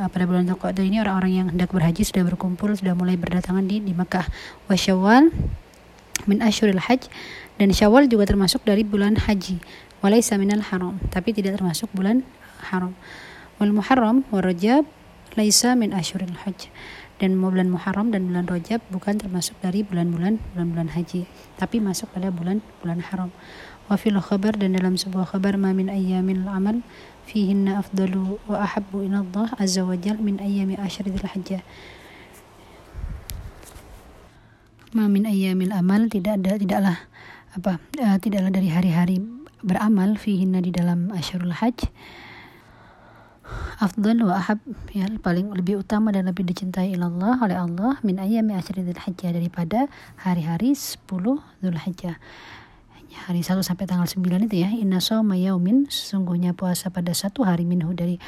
Uh, 0.00 0.08
pada 0.08 0.24
bulan 0.24 0.46
Dzulqa'dah 0.48 0.84
ini 0.86 1.02
orang-orang 1.02 1.32
yang 1.32 1.46
hendak 1.52 1.74
berhaji 1.74 2.06
sudah 2.06 2.24
berkumpul 2.24 2.72
sudah 2.72 2.96
mulai 2.96 3.18
berdatangan 3.18 3.66
di 3.66 3.82
di 3.82 3.92
Mekah. 3.92 4.24
Wa 4.70 4.74
Syawal 4.78 5.28
min 6.24 6.38
asyuril 6.40 6.80
hajj 6.80 7.10
dan 7.58 7.74
Syawal 7.74 8.08
juga 8.08 8.30
termasuk 8.30 8.64
dari 8.64 8.86
bulan 8.86 9.20
haji. 9.20 9.60
Walaysa 10.00 10.40
minal 10.40 10.64
haram 10.64 10.96
tapi 11.12 11.36
tidak 11.36 11.60
termasuk 11.60 11.90
bulan 11.92 12.24
haram. 12.72 12.96
Wal 13.60 13.74
muharram 13.74 14.24
wa 14.32 14.40
rajab 14.40 14.88
laisa 15.34 15.76
min 15.76 15.92
asyuril 15.92 16.32
hajj 16.46 16.70
dan 17.20 17.36
bulan 17.36 17.68
Muharram 17.68 18.08
dan 18.08 18.32
bulan 18.32 18.48
Rajab 18.48 18.80
bukan 18.88 19.20
termasuk 19.20 19.54
dari 19.60 19.84
bulan-bulan 19.84 20.40
bulan-bulan 20.56 20.96
haji 20.96 21.28
tapi 21.60 21.76
masuk 21.78 22.08
pada 22.16 22.32
bulan-bulan 22.32 23.04
haram. 23.12 23.30
Wa 23.86 24.00
fil 24.00 24.16
khabar 24.16 24.56
dan 24.56 24.72
dalam 24.72 24.96
sebuah 24.96 25.36
khabar 25.36 25.60
ma 25.60 25.76
min 25.76 25.92
ayyamil 25.92 26.48
amal 26.48 26.80
fihinna 27.28 27.84
afdalu 27.84 28.40
wa 28.48 28.64
ahabbu 28.64 29.04
ila 29.04 29.20
Allah 29.20 29.48
azza 29.60 29.84
wa 29.84 29.92
jal 30.00 30.16
min 30.16 30.40
ayyami 30.40 30.80
asyril 30.80 31.20
hajjah. 31.20 31.60
Ma 34.96 35.06
min 35.06 35.28
ayyamil 35.28 35.76
amal 35.76 36.08
tidak 36.08 36.40
ada 36.40 36.56
tidaklah 36.56 36.96
apa 37.52 37.82
uh, 38.00 38.16
tidaklah 38.16 38.48
dari 38.48 38.72
hari-hari 38.72 39.20
beramal 39.60 40.16
fihinna 40.16 40.64
di 40.64 40.72
dalam 40.72 41.12
asyarul 41.12 41.52
hajj 41.52 41.92
afdal 43.80 44.28
wa 44.28 44.36
ahab 44.36 44.60
ya 44.92 45.08
paling 45.24 45.50
lebih 45.56 45.80
utama 45.80 46.12
dan 46.12 46.28
lebih 46.28 46.44
dicintai 46.44 46.92
Allah 46.94 47.40
oleh 47.40 47.56
Allah 47.56 47.96
min 48.04 48.20
ayami 48.20 48.52
asyri 48.54 48.84
hajjah 48.84 49.32
daripada 49.32 49.88
hari-hari 50.20 50.76
10 50.76 51.08
Dzulhijjah 51.64 52.20
hari 53.26 53.42
1 53.42 53.60
sampai 53.66 53.84
tanggal 53.90 54.06
9 54.06 54.46
itu 54.46 54.56
ya. 54.62 54.70
Inna 54.70 55.02
sawma 55.02 55.34
yaumin 55.34 55.90
sesungguhnya 55.90 56.54
puasa 56.54 56.94
pada 56.94 57.10
satu 57.10 57.42
hari 57.42 57.66
minhu 57.66 57.90
dari 57.92 58.22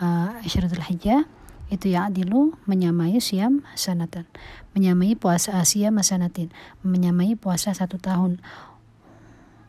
uh, 0.00 0.40
asyratul 0.42 0.82
hijjah 0.82 1.28
itu 1.72 1.88
yang 1.88 2.12
adilu 2.12 2.52
menyamai 2.68 3.16
siam 3.20 3.64
sanatan. 3.76 4.28
Menyamai 4.76 5.16
puasa 5.16 5.56
asia 5.56 5.88
masanatin 5.92 6.52
menyamai 6.84 7.36
puasa 7.36 7.72
satu 7.72 7.96
tahun 8.00 8.40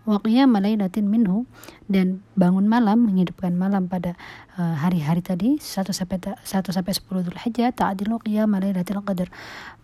Waqiyam 0.04 0.52
malailatin 0.52 1.08
minhu 1.08 1.48
dan 1.88 2.20
bangun 2.36 2.68
malam 2.68 3.08
menghidupkan 3.08 3.56
malam 3.56 3.88
pada 3.88 4.20
uh, 4.60 4.76
hari-hari 4.76 5.24
tadi 5.24 5.56
1 5.64 5.64
sampai 5.96 6.20
1 6.20 6.44
sampai 6.44 6.92
10 6.92 7.24
Dzulhijjah 7.24 7.72
ta'dilu 7.72 8.20
qiyam 8.20 8.52
lailatul 8.52 9.00
qadar 9.00 9.32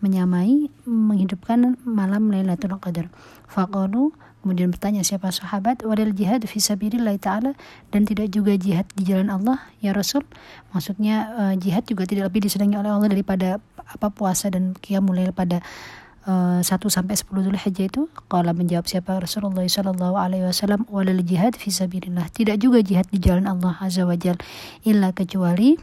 menyamai 0.03 0.67
menghidupkan 0.87 1.79
malam 1.83 2.31
Lailatul 2.31 2.75
Qadar. 2.79 3.11
Faqalu 3.47 4.15
kemudian 4.39 4.71
bertanya 4.71 5.03
siapa 5.03 5.35
sahabat 5.35 5.83
wadal 5.83 6.15
jihad 6.15 6.39
fi 6.47 6.63
sabilillah 6.63 7.19
taala 7.19 7.59
dan 7.91 8.07
tidak 8.07 8.31
juga 8.31 8.55
jihad 8.55 8.87
di 8.95 9.03
jalan 9.03 9.27
Allah 9.27 9.59
ya 9.83 9.91
Rasul. 9.91 10.23
Maksudnya 10.71 11.15
uh, 11.35 11.53
jihad 11.59 11.83
juga 11.87 12.07
tidak 12.07 12.31
lebih 12.31 12.47
disenangi 12.47 12.79
oleh 12.79 12.91
Allah 12.91 13.11
daripada 13.11 13.59
apa 13.83 14.07
puasa 14.11 14.47
dan 14.47 14.75
qiyamul 14.79 15.19
lail 15.19 15.35
pada 15.35 15.59
uh, 15.59 15.63
eh, 15.63 16.08
1 16.29 16.65
sampai 16.67 17.15
10 17.17 17.25
Dzulhijjah 17.25 17.87
itu 17.89 18.05
kalau 18.29 18.53
menjawab 18.53 18.85
siapa? 18.85 19.17
Rasulullah 19.17 19.65
sallallahu 19.65 20.13
alaihi 20.13 20.45
wasallam 20.45 20.85
walal 20.93 21.25
jihad 21.25 21.57
fi 21.57 21.73
sabilillah. 21.73 22.29
Tidak 22.29 22.53
juga 22.61 22.85
jihad 22.85 23.09
di 23.09 23.17
jalan 23.17 23.49
Allah 23.49 23.73
azza 23.81 24.05
wajal 24.05 24.37
illa 24.85 25.09
kecuali 25.09 25.79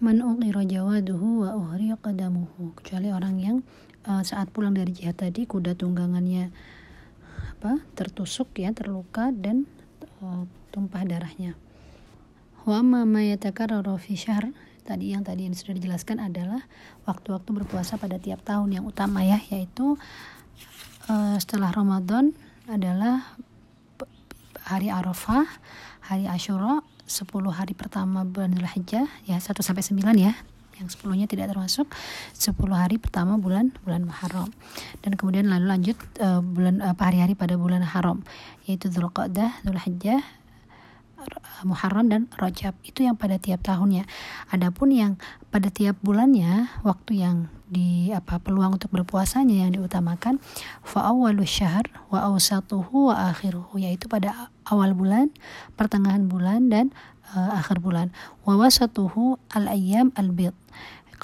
man 0.00 0.24
ughira 0.24 0.64
jawaduhu 0.64 1.44
wa 1.44 1.50
uhriqa 1.60 2.00
qadamuhu. 2.00 2.72
Kecuali 2.80 3.12
orang 3.12 3.36
yang 3.36 3.56
uh, 4.08 4.24
saat 4.24 4.48
pulang 4.48 4.72
dari 4.72 4.96
jihad 4.96 5.20
tadi 5.20 5.44
kuda 5.44 5.76
tunggangannya 5.76 6.48
apa 7.60 7.80
tertusuk 7.96 8.52
ya 8.60 8.72
terluka 8.72 9.28
dan 9.32 9.68
uh, 10.24 10.48
tumpah 10.72 11.04
darahnya. 11.04 11.52
Wa 12.64 12.80
ma 12.80 13.04
yatakarraru 13.20 14.00
fi 14.00 14.16
syahr 14.16 14.48
tadi 14.84 15.16
yang 15.16 15.24
tadi 15.24 15.48
yang 15.48 15.56
sudah 15.56 15.74
dijelaskan 15.74 16.20
adalah 16.20 16.62
waktu-waktu 17.08 17.50
berpuasa 17.50 17.96
pada 17.96 18.20
tiap 18.20 18.44
tahun 18.44 18.80
yang 18.80 18.84
utama 18.84 19.24
ya 19.24 19.40
yaitu 19.48 19.96
uh, 21.08 21.36
setelah 21.40 21.72
Ramadan 21.72 22.36
adalah 22.68 23.36
hari 24.64 24.88
Arafah, 24.88 25.44
hari 26.08 26.24
Ashura, 26.24 26.80
10 27.04 27.28
hari 27.52 27.76
pertama 27.76 28.24
bulan 28.24 28.56
Dzulhijjah 28.56 29.04
ya 29.28 29.36
1 29.36 29.60
sampai 29.60 29.84
9 29.84 30.00
ya. 30.16 30.32
Yang 30.74 30.98
10-nya 30.98 31.30
tidak 31.30 31.54
termasuk 31.54 31.86
10 32.34 32.50
hari 32.74 32.98
pertama 32.98 33.38
bulan 33.38 33.70
bulan 33.84 34.08
Muharram. 34.08 34.50
Dan 35.04 35.14
kemudian 35.14 35.46
lalu 35.46 35.70
lanjut 35.70 35.98
uh, 36.18 36.42
bulan 36.42 36.82
apa 36.82 37.12
hari-hari 37.12 37.36
pada 37.36 37.54
bulan 37.54 37.84
Haram 37.84 38.24
yaitu 38.66 38.88
Dzulqa'dah, 38.88 39.62
Dzulhijjah, 39.62 40.24
Muharram 41.64 42.10
dan 42.10 42.28
Rajab 42.36 42.76
itu 42.84 43.06
yang 43.06 43.16
pada 43.16 43.40
tiap 43.40 43.64
tahunnya. 43.64 44.04
Adapun 44.50 44.92
yang 44.92 45.16
pada 45.48 45.70
tiap 45.70 45.96
bulannya 46.02 46.68
waktu 46.82 47.24
yang 47.24 47.48
di 47.64 48.12
apa 48.12 48.38
peluang 48.38 48.76
untuk 48.76 48.92
berpuasanya 48.92 49.66
yang 49.66 49.70
diutamakan 49.74 50.38
fa 50.84 51.10
awwalus 51.10 51.50
syahr 51.50 51.88
wa 52.12 52.22
awsatuhu 52.30 53.10
wa 53.10 53.34
akhiruhu 53.34 53.80
yaitu 53.80 54.06
pada 54.06 54.52
awal 54.68 54.92
bulan, 54.92 55.32
pertengahan 55.74 56.28
bulan 56.28 56.68
dan 56.70 56.94
uh, 57.32 57.56
akhir 57.56 57.80
bulan. 57.80 58.12
Wa 58.44 58.60
wasatuhu 58.60 59.40
al 59.52 59.68
ayyam 59.68 60.12
al 60.14 60.30
bid 60.32 60.54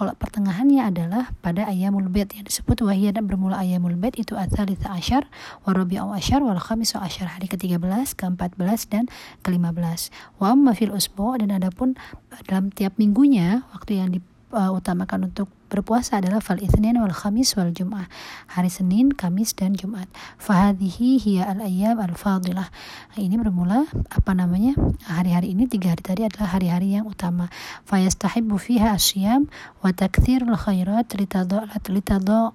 kalau 0.01 0.17
pertengahannya 0.17 0.81
adalah 0.81 1.29
pada 1.45 1.69
ayamul 1.69 2.09
bait 2.09 2.33
yang 2.33 2.49
disebut 2.49 2.81
wahiyah 2.81 3.13
dan 3.13 3.29
bermula 3.29 3.61
ayamul 3.61 4.01
bait 4.01 4.17
itu 4.17 4.33
adzalitsa 4.33 4.97
asyar 4.97 5.29
wa 5.69 5.77
rabi'u 5.77 6.17
asyar 6.17 6.41
wal 6.41 6.57
khamis 6.57 6.97
asyar 6.97 7.37
hari 7.37 7.53
ke-13, 7.53 8.17
ke-14 8.17 8.81
dan 8.89 9.13
ke-15. 9.45 10.09
Wa 10.41 10.57
amma 10.57 10.73
fil 10.73 10.97
usbu 10.97 11.45
dan 11.45 11.53
adapun 11.53 12.01
dalam 12.49 12.73
tiap 12.73 12.97
minggunya 12.97 13.69
waktu 13.77 14.01
yang 14.01 14.09
diutamakan 14.17 15.21
uh, 15.21 15.29
untuk 15.29 15.53
berpuasa 15.71 16.19
adalah 16.19 16.43
fal 16.43 16.59
itsnin 16.59 16.99
wal 16.99 17.15
khamis 17.15 17.55
wal 17.55 17.71
jum'ah 17.71 18.11
hari 18.51 18.69
Senin, 18.69 19.15
Kamis 19.15 19.55
dan 19.55 19.79
Jumat. 19.79 20.11
Fahadhihi 20.43 21.23
hiya 21.23 21.47
al 21.47 21.63
ayyam 21.63 22.03
al 22.03 22.19
fadilah. 22.19 22.69
Ini 23.15 23.39
bermula 23.39 23.87
apa 24.11 24.35
namanya? 24.35 24.75
Hari-hari 25.07 25.55
ini 25.55 25.71
tiga 25.71 25.95
hari 25.95 26.03
tadi 26.03 26.27
adalah 26.27 26.59
hari-hari 26.59 26.99
yang 26.99 27.07
utama. 27.07 27.47
Fayastahibbu 27.87 28.59
fiha 28.59 28.99
asyam 28.99 29.47
wa 29.81 29.95
takthirul 29.95 30.59
khairat 30.59 31.15
litadha 31.15 32.51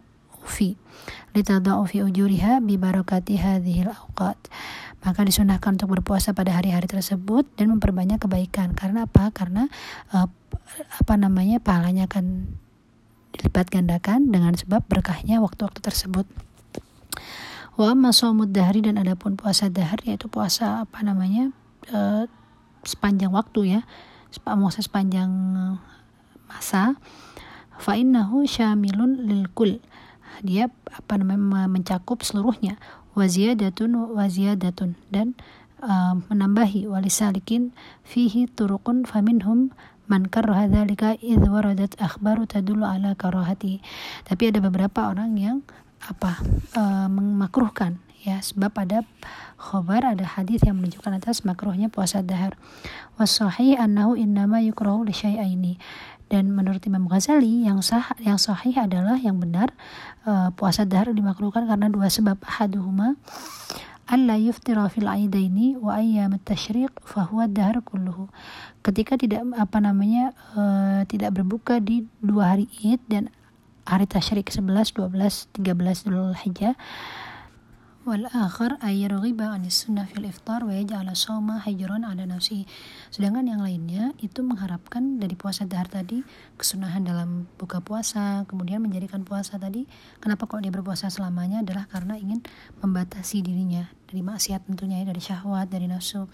fi 0.46 0.78
litadha 1.34 1.82
fi 1.90 2.06
ujuriha 2.06 2.62
bi 2.62 2.78
barakati 2.78 3.42
hadhil 3.42 3.90
awqat 3.92 4.38
maka 5.06 5.22
disunahkan 5.22 5.78
untuk 5.78 5.94
berpuasa 6.00 6.34
pada 6.34 6.58
hari-hari 6.58 6.90
tersebut 6.90 7.46
dan 7.58 7.70
memperbanyak 7.74 8.18
kebaikan 8.18 8.74
karena 8.74 9.06
apa 9.06 9.30
karena 9.30 9.70
uh, 10.14 10.26
apa 10.98 11.14
namanya 11.14 11.62
pahalanya 11.62 12.10
akan 12.10 12.50
dilipat 13.36 13.68
gandakan 13.70 14.32
dengan 14.32 14.56
sebab 14.56 14.88
berkahnya 14.88 15.44
waktu-waktu 15.44 15.80
tersebut. 15.84 16.26
Wa 17.76 17.92
masomud 17.92 18.56
dahri 18.56 18.80
dan 18.80 18.96
adapun 18.96 19.36
puasa 19.36 19.68
dahar 19.68 20.00
yaitu 20.08 20.32
puasa 20.32 20.88
apa 20.88 21.04
namanya 21.04 21.52
e, 21.92 22.32
sepanjang 22.88 23.36
waktu 23.36 23.80
ya, 23.80 23.82
puasa 24.32 24.80
sepanjang 24.80 25.30
masa. 26.48 26.96
Fa 27.76 28.00
innahu 28.00 28.48
syamilun 28.48 29.28
lil 29.28 29.52
kul. 29.52 29.84
Dia 30.40 30.72
apa 30.88 31.20
namanya 31.20 31.68
mencakup 31.68 32.24
seluruhnya. 32.24 32.80
Waziyadatun 33.16 34.12
waziyadatun 34.12 35.00
dan 35.08 35.40
uh, 35.80 36.20
menambahi 36.28 36.84
walisalikin 36.84 37.72
fihi 38.04 38.48
turukun 38.52 39.08
faminhum 39.08 39.72
man 40.06 40.30
karraha 40.30 40.70
dzalika 40.70 41.18
idh 41.22 41.46
waradat 41.50 41.98
akhbaru 41.98 42.46
tadullu 42.46 42.86
ala 42.86 43.18
karahati. 43.18 43.82
Tapi 44.26 44.44
ada 44.54 44.60
beberapa 44.62 45.10
orang 45.10 45.38
yang 45.38 45.58
apa 46.06 46.38
uh, 46.78 47.10
memakruhkan 47.10 47.98
ya 48.22 48.42
sebab 48.42 48.74
ada 48.78 49.02
khobar 49.58 50.06
ada 50.06 50.26
hadis 50.26 50.62
yang 50.66 50.82
menunjukkan 50.82 51.22
atas 51.22 51.46
makruhnya 51.46 51.90
puasa 51.94 52.26
dahar. 52.26 52.58
Wasahih 53.22 53.78
annahu 53.78 54.18
innama 54.18 54.62
yukrahu 54.62 55.06
li 55.06 55.14
syai'aini. 55.14 55.78
Dan 56.26 56.58
menurut 56.58 56.82
Imam 56.90 57.06
Ghazali 57.06 57.70
yang 57.70 57.86
sah 57.86 58.18
yang 58.18 58.42
sahih 58.42 58.74
adalah 58.82 59.14
yang 59.22 59.38
benar 59.38 59.70
uh, 60.26 60.50
puasa 60.58 60.82
dahar 60.82 61.14
dimakruhkan 61.14 61.70
karena 61.70 61.86
dua 61.86 62.10
sebab. 62.10 62.42
Haduhuma 62.42 63.14
alla 64.06 64.38
yuftira 64.38 64.86
fil 64.90 65.10
aidaini 65.10 65.76
wa 65.82 65.98
ayyam 65.98 66.38
at-tasyriq 66.38 66.94
fa 67.06 67.26
huwa 67.30 67.50
dahr 67.50 67.82
kulluhu. 67.82 68.30
Ketika 68.86 69.18
tidak 69.18 69.42
apa 69.58 69.82
namanya 69.82 70.34
uh, 70.54 71.02
tidak 71.10 71.42
berbuka 71.42 71.82
di 71.82 72.06
dua 72.22 72.54
hari 72.54 72.70
Id 72.86 73.02
dan 73.10 73.34
hari 73.86 74.10
tasyrik 74.10 74.50
11, 74.50 74.98
12, 74.98 75.62
13 75.62 76.10
Dzulhijjah 76.10 76.74
والآخر 78.07 78.81
أن 78.81 78.89
يرغب 78.97 79.43
عن 79.43 79.65
السنة 79.65 80.05
في 80.05 80.17
الإفطار 80.19 80.65
ويجعل 80.65 81.17
صوم 81.17 81.53
حجرا 81.61 82.01
على 82.01 82.25
نفسه 82.25 82.65
sedangkan 83.13 83.45
yang 83.45 83.61
lainnya 83.61 84.17
itu 84.25 84.41
mengharapkan 84.41 85.21
dari 85.21 85.37
puasa 85.37 85.69
dahar 85.69 85.85
tadi 85.85 86.25
kesunahan 86.57 87.05
dalam 87.05 87.45
buka 87.61 87.85
puasa 87.85 88.49
kemudian 88.49 88.81
menjadikan 88.81 89.21
puasa 89.21 89.61
tadi 89.61 89.85
kenapa 90.17 90.49
kok 90.49 90.65
dia 90.65 90.73
berpuasa 90.73 91.13
selamanya 91.13 91.61
adalah 91.61 91.85
karena 91.93 92.17
ingin 92.17 92.41
membatasi 92.81 93.45
dirinya 93.45 93.93
dari 94.09 94.25
maksiat 94.25 94.65
tentunya 94.65 95.05
ya, 95.05 95.13
dari 95.13 95.21
syahwat 95.21 95.69
dari 95.69 95.85
nafsu 95.85 96.25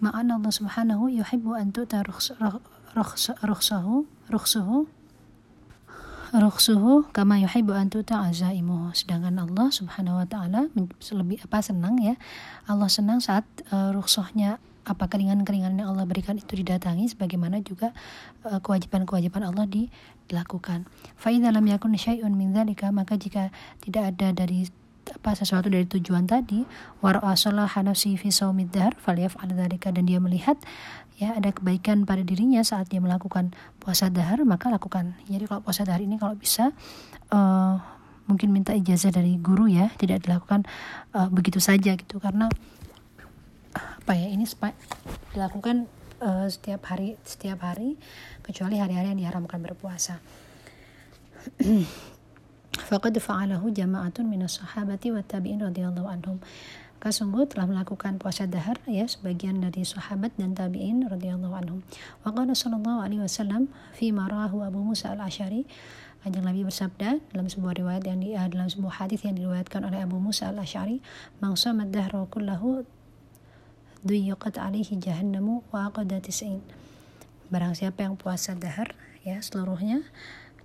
ma'ana 0.00 0.40
Allah 0.40 0.52
subhanahu 0.56 1.12
yuhibbu 1.12 1.52
an 1.52 1.68
tu'ta 1.68 2.00
rukhsahu 2.00 3.94
rukhsuhu 4.32 4.76
rukhsuhu 6.33 7.11
kama 7.13 7.37
yuhibbu 7.43 7.75
an 7.75 7.91
azaimuhu 7.91 8.95
sedangkan 8.97 9.37
Allah 9.37 9.67
Subhanahu 9.69 10.23
wa 10.23 10.27
taala 10.27 10.71
lebih 11.13 11.43
apa 11.45 11.61
senang 11.61 12.01
ya 12.01 12.17
Allah 12.65 12.89
senang 12.89 13.21
saat 13.21 13.45
uh, 13.69 13.93
rukhsahnya 13.93 14.57
apa 14.85 15.09
keringan-keringan 15.09 15.81
yang 15.81 15.89
Allah 15.97 16.05
berikan 16.05 16.37
itu 16.37 16.61
didatangi 16.61 17.09
sebagaimana 17.09 17.61
juga 17.65 17.91
uh, 18.45 18.61
kewajiban-kewajiban 18.61 19.41
Allah 19.41 19.65
dilakukan. 19.65 20.85
Fa 21.17 21.33
lam 21.33 21.65
yakun 21.65 21.97
syai'un 21.97 22.29
min 22.29 22.53
maka 22.93 23.17
jika 23.17 23.49
tidak 23.81 24.13
ada 24.13 24.45
dari 24.45 24.69
apa 25.11 25.37
sesuatu 25.37 25.69
dari 25.69 25.85
tujuan 25.85 26.25
tadi. 26.25 26.65
Nafsi 27.85 28.17
fi 28.17 28.29
dan 29.93 30.05
dia 30.09 30.17
melihat 30.17 30.57
ya 31.15 31.37
ada 31.37 31.53
kebaikan 31.53 32.03
pada 32.03 32.25
dirinya 32.25 32.59
saat 32.65 32.91
dia 32.91 32.99
melakukan 32.99 33.53
puasa 33.79 34.09
dahar 34.09 34.41
maka 34.43 34.73
lakukan. 34.73 35.15
Jadi 35.29 35.45
kalau 35.45 35.61
puasa 35.61 35.85
dahar 35.85 36.01
ini 36.01 36.17
kalau 36.17 36.33
bisa 36.33 36.73
uh, 37.31 37.79
mungkin 38.25 38.49
minta 38.49 38.73
ijazah 38.73 39.13
dari 39.13 39.37
guru 39.37 39.69
ya 39.69 39.93
tidak 39.95 40.25
dilakukan 40.25 40.65
uh, 41.13 41.29
begitu 41.29 41.61
saja 41.61 41.93
gitu. 41.93 42.17
Karena 42.17 42.49
apa 43.75 44.13
ya 44.15 44.29
ini 44.31 44.45
dilakukan 45.33 45.89
uh, 46.21 46.47
setiap 46.47 46.87
hari 46.89 47.19
setiap 47.27 47.61
hari 47.65 47.97
kecuali 48.45 48.79
hari-hari 48.79 49.11
yang 49.11 49.19
diharamkan 49.19 49.59
berpuasa 49.59 50.21
Faqad 52.75 53.15
fa'alahu 53.15 53.71
jama'atun 53.71 54.27
minas 54.27 54.59
sahabati 54.59 55.15
wa 55.15 55.23
tabi'in 55.23 55.63
radhiyallahu 55.63 56.09
anhum. 56.11 56.37
Sungguh 57.05 57.45
telah 57.45 57.69
melakukan 57.69 58.17
puasa 58.17 58.49
dahar 58.49 58.81
ya 58.89 59.05
sebagian 59.05 59.61
dari 59.61 59.85
sahabat 59.85 60.33
dan 60.41 60.57
tabi'in 60.57 61.05
radhiyallahu 61.05 61.53
anhum. 61.53 61.79
Wa 62.25 62.33
qala 62.33 62.57
sallallahu 62.57 63.05
alaihi 63.05 63.21
wasallam 63.21 63.69
fi 63.93 64.09
marahu 64.09 64.65
Abu 64.65 64.81
Musa 64.81 65.13
al-Asy'ari 65.13 65.69
Kanjeng 66.25 66.41
Nabi 66.41 66.65
bersabda 66.65 67.21
dalam 67.29 67.45
sebuah 67.45 67.77
riwayat 67.77 68.01
yang 68.09 68.17
di, 68.17 68.33
uh, 68.33 68.49
dalam 68.49 68.65
sebuah 68.65 69.05
hadis 69.05 69.21
yang 69.21 69.37
diriwayatkan 69.37 69.85
oleh 69.85 70.01
Abu 70.01 70.17
Musa 70.17 70.49
al-Asy'ari, 70.49 70.97
"Man 71.37 71.53
shama 71.53 71.85
dahra 71.85 72.25
kullahu 72.25 72.81
duyyaqat 74.01 74.57
alaihi 74.57 74.97
jahannamu 74.97 75.61
wa 75.69 75.85
aqada 75.85 76.17
tis'in." 76.17 76.65
Barang 77.53 77.77
siapa 77.77 78.09
yang 78.09 78.17
puasa 78.17 78.57
dahar 78.57 78.97
ya 79.21 79.37
seluruhnya 79.37 80.01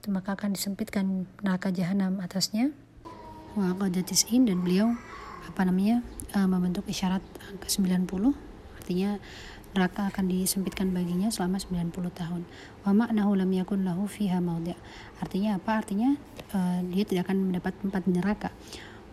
maka 0.08 0.38
akan 0.38 0.56
disempitkan 0.56 1.28
neraka 1.44 1.68
jahanam 1.68 2.22
atasnya. 2.24 2.72
Wa 3.58 3.74
qadatis'in 3.76 4.46
dan 4.46 4.64
beliau 4.64 4.94
apa 5.44 5.66
namanya 5.66 6.06
uh, 6.38 6.46
membentuk 6.46 6.86
isyarat 6.86 7.24
angka 7.50 7.66
90 7.66 8.06
artinya 8.80 9.18
neraka 9.70 10.10
akan 10.10 10.24
disempitkan 10.26 10.90
baginya 10.90 11.28
selama 11.30 11.58
90 11.60 11.92
tahun. 12.14 12.42
Wa 12.86 12.90
ma'nahu 12.94 13.38
lam 13.38 13.50
yakun 13.50 13.82
lahu 13.82 14.06
fiha 14.06 14.38
artinya 15.20 15.58
apa? 15.58 15.72
Artinya 15.82 16.16
uh, 16.54 16.80
dia 16.88 17.04
tidak 17.04 17.28
akan 17.28 17.50
mendapat 17.50 17.74
tempat 17.82 18.02
neraka 18.06 18.50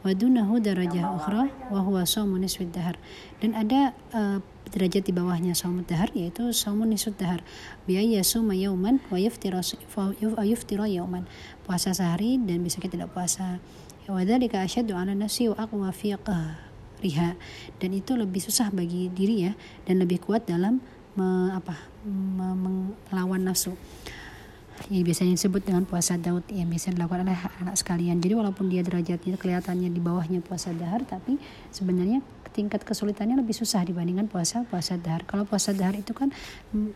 wadunahu 0.07 0.63
darajah 0.63 1.11
ukhra 1.11 1.51
wa 1.67 1.83
huwa 1.83 2.07
saumun 2.07 2.47
nisfid 2.47 2.71
dahar. 2.71 2.95
Dan 3.43 3.51
ada 3.51 3.91
uh, 4.15 4.39
derajat 4.71 5.03
di 5.03 5.11
bawahnya 5.11 5.51
saumud 5.51 5.83
dahar 5.83 6.07
yaitu 6.15 6.55
saumun 6.55 6.95
nisfid 6.95 7.19
dahar. 7.19 7.43
Biaya 7.83 8.23
suma 8.23 8.55
yauman 8.55 9.03
wa 9.11 9.19
yuftira 9.19 10.87
yauman. 10.87 11.27
Puasa 11.67 11.91
sehari 11.91 12.39
dan 12.39 12.63
besoknya 12.63 13.03
tidak 13.03 13.11
puasa. 13.11 13.59
Wa 14.07 14.23
dzalika 14.23 14.63
asyaddu 14.63 14.95
ala 14.95 15.11
nafsi 15.11 15.51
wa 15.51 15.59
aqwa 15.59 15.91
fi 15.91 16.15
riha 17.01 17.37
dan 17.77 17.89
itu 17.93 18.17
lebih 18.17 18.41
susah 18.41 18.73
bagi 18.73 19.09
diri 19.13 19.49
ya 19.49 19.53
dan 19.85 20.01
lebih 20.01 20.17
kuat 20.21 20.49
dalam 20.49 20.81
me, 21.13 21.53
apa 21.53 21.77
me, 22.05 22.93
melawan 23.09 23.45
nafsu 23.45 23.77
yang 24.87 25.03
biasanya 25.03 25.33
disebut 25.33 25.65
dengan 25.65 25.83
puasa 25.83 26.15
Daud 26.15 26.45
yang 26.53 26.69
biasa 26.69 26.93
dilakukan 26.93 27.25
oleh 27.25 27.39
anak 27.65 27.75
sekalian. 27.75 28.21
Jadi 28.21 28.33
walaupun 28.37 28.69
dia 28.69 28.85
derajatnya 28.85 29.35
kelihatannya 29.35 29.89
di 29.89 29.99
bawahnya 29.99 30.39
puasa 30.45 30.71
dahar, 30.71 31.03
tapi 31.03 31.41
sebenarnya 31.73 32.21
tingkat 32.57 32.81
kesulitannya 32.81 33.37
lebih 33.37 33.53
susah 33.53 33.85
dibandingkan 33.85 34.25
puasa 34.25 34.65
puasa 34.65 34.97
dahar. 34.97 35.21
Kalau 35.29 35.45
puasa 35.45 35.77
dahar 35.77 35.93
itu 35.93 36.09
kan 36.17 36.33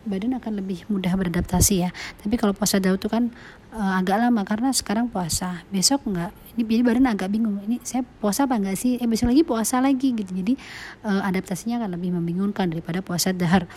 badan 0.02 0.34
akan 0.42 0.58
lebih 0.58 0.82
mudah 0.90 1.14
beradaptasi 1.14 1.86
ya. 1.86 1.90
Tapi 2.18 2.34
kalau 2.34 2.50
puasa 2.50 2.82
Daud 2.82 2.98
itu 2.98 3.06
kan 3.06 3.30
uh, 3.70 3.98
agak 4.02 4.18
lama 4.18 4.42
karena 4.42 4.74
sekarang 4.74 5.06
puasa, 5.06 5.62
besok 5.70 6.02
enggak. 6.10 6.34
Ini 6.58 6.66
jadi 6.66 6.82
badan 6.82 7.06
agak 7.06 7.30
bingung. 7.30 7.62
Ini 7.62 7.78
saya 7.86 8.02
puasa 8.02 8.50
apa 8.50 8.58
enggak 8.58 8.74
sih? 8.74 8.98
Eh 8.98 9.06
besok 9.06 9.30
lagi 9.30 9.46
puasa 9.46 9.78
lagi 9.78 10.10
gitu. 10.18 10.34
Jadi 10.34 10.58
uh, 11.06 11.22
adaptasinya 11.22 11.78
akan 11.78 11.94
lebih 11.94 12.10
membingungkan 12.10 12.66
daripada 12.66 12.98
puasa 12.98 13.30
dahar. 13.30 13.70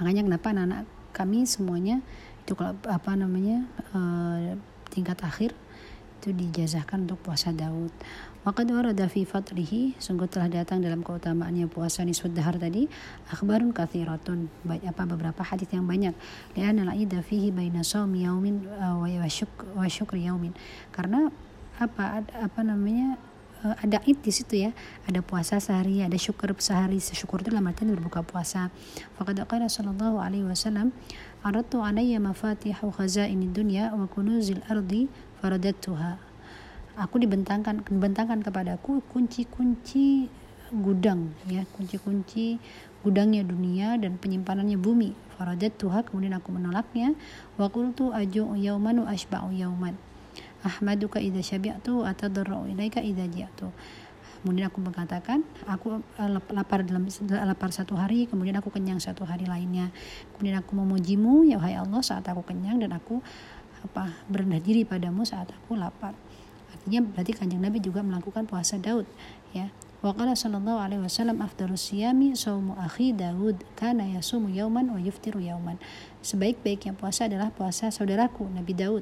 Makanya 0.00 0.26
kenapa 0.26 0.50
anak-anak 0.50 0.93
kami 1.14 1.46
semuanya 1.46 2.02
itu 2.44 2.58
apa 2.90 3.14
namanya 3.14 3.64
uh, 3.94 4.58
tingkat 4.92 5.16
akhir 5.24 5.54
itu 6.24 6.32
dijazahkan 6.32 7.04
untuk 7.04 7.20
puasa 7.20 7.52
Daud. 7.52 7.92
Waqad 8.48 8.68
warada 8.72 9.08
fi 9.08 9.24
fatrihi 9.28 9.96
sungguh 10.00 10.28
telah 10.28 10.48
datang 10.48 10.80
dalam 10.80 11.04
keutamaannya 11.04 11.68
puasa 11.68 12.04
nisfud 12.04 12.32
dahar 12.32 12.56
tadi 12.56 12.88
akhbarun 13.28 13.76
kathiratun. 13.76 14.48
Baik 14.64 14.88
apa 14.88 15.02
beberapa 15.04 15.40
hadis 15.44 15.68
yang 15.72 15.84
banyak. 15.84 16.16
Lian 16.56 16.80
al-ida 16.80 17.20
fihi 17.20 17.52
baina 17.52 17.84
yaumin 17.84 18.68
uh, 18.80 19.00
wa 19.00 19.88
syukri 19.88 20.24
yaumin 20.24 20.56
karena 20.92 21.28
apa 21.76 22.24
apa 22.24 22.60
namanya 22.64 23.20
uh, 23.64 23.74
ada 23.80 23.98
id 24.04 24.20
di 24.20 24.30
situ 24.30 24.68
ya. 24.68 24.70
Ada 25.08 25.24
puasa 25.24 25.58
sehari 25.58 26.04
ada 26.04 26.14
syukur 26.20 26.52
sehari. 26.60 27.00
Syukur 27.00 27.40
itu 27.40 27.50
dalam 27.50 27.66
artian 27.66 27.90
berbuka 27.90 28.20
puasa. 28.22 28.68
Faqad 29.16 29.40
qala 29.48 29.66
sallallahu 29.66 30.20
alaihi 30.20 30.44
wasallam 30.44 30.92
aradtu 31.40 31.80
alayya 31.80 32.20
mafatihu 32.20 32.92
khazaini 32.92 33.48
dunya 33.48 33.90
wa 33.96 34.04
kunuzil 34.06 34.60
ardi 34.68 35.08
faradattuha 35.40 36.34
aku 36.94 37.18
dibentangkan 37.18 37.82
dibentangkan 37.90 38.38
kepadaku 38.38 39.02
kunci-kunci 39.10 40.30
gudang 40.70 41.34
ya 41.50 41.66
kunci-kunci 41.74 42.62
gudangnya 43.04 43.44
dunia 43.44 44.00
dan 44.00 44.16
penyimpanannya 44.16 44.80
bumi. 44.80 45.12
Faradat 45.36 45.76
tuha 45.76 46.00
kemudian 46.06 46.32
aku 46.40 46.56
menolaknya. 46.56 47.12
Wa 47.60 47.68
qultu 47.68 48.14
aju 48.16 48.56
yauman 48.56 49.04
wa 49.04 49.12
ashba'u 49.12 49.52
yauman 49.52 49.92
ahmaduka 50.64 51.20
idza 51.20 51.54
syabi'tu 51.54 52.02
atadarru 52.02 52.66
ilaika 52.72 53.04
idza 53.04 53.28
ji'tu. 53.28 53.68
Kemudian 54.44 54.68
aku 54.68 54.84
mengatakan 54.84 55.40
aku 55.64 56.04
eh, 56.20 56.30
lapar 56.52 56.84
dalam 56.84 57.08
lapar 57.48 57.72
satu 57.72 57.96
hari 57.96 58.28
kemudian 58.28 58.56
aku 58.60 58.68
kenyang 58.68 59.00
satu 59.00 59.24
hari 59.24 59.48
lainnya. 59.48 59.88
Kemudian 60.36 60.60
aku 60.60 60.76
memujimu 60.76 61.48
ya 61.48 61.56
wahai 61.60 61.76
Allah 61.76 62.00
saat 62.04 62.28
aku 62.28 62.44
kenyang 62.44 62.80
dan 62.80 62.92
aku 62.92 63.24
apa 63.84 64.16
berendah 64.28 64.60
diri 64.60 64.84
padamu 64.84 65.24
saat 65.28 65.48
aku 65.52 65.76
lapar. 65.76 66.16
Artinya 66.72 67.00
berarti 67.04 67.32
kanjeng 67.32 67.64
Nabi 67.64 67.80
juga 67.80 68.04
melakukan 68.04 68.44
puasa 68.44 68.76
Daud 68.76 69.08
ya. 69.56 69.72
Waqala 70.04 70.36
sallallahu 70.36 70.76
alaihi 70.84 71.00
wasallam 71.00 71.40
afdalus 71.40 71.88
siyami 71.88 72.36
saumu 72.36 72.76
akhi 72.76 73.16
Daud 73.16 73.64
kana 73.72 74.04
yasumu 74.04 74.52
yauman 74.52 74.92
wa 74.92 75.00
yuftiru 75.00 75.40
yauman. 75.40 75.80
Sebaik-baiknya 76.20 76.92
puasa 76.92 77.24
adalah 77.24 77.48
puasa 77.48 77.88
saudaraku 77.88 78.44
Nabi 78.52 78.76
Daud 78.76 79.00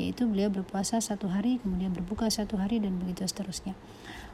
yaitu 0.00 0.24
beliau 0.24 0.48
berpuasa 0.48 1.00
satu 1.00 1.28
hari 1.28 1.60
kemudian 1.60 1.92
berbuka 1.92 2.28
satu 2.32 2.56
hari 2.56 2.80
dan 2.80 2.96
begitu 2.96 3.28
seterusnya. 3.28 3.76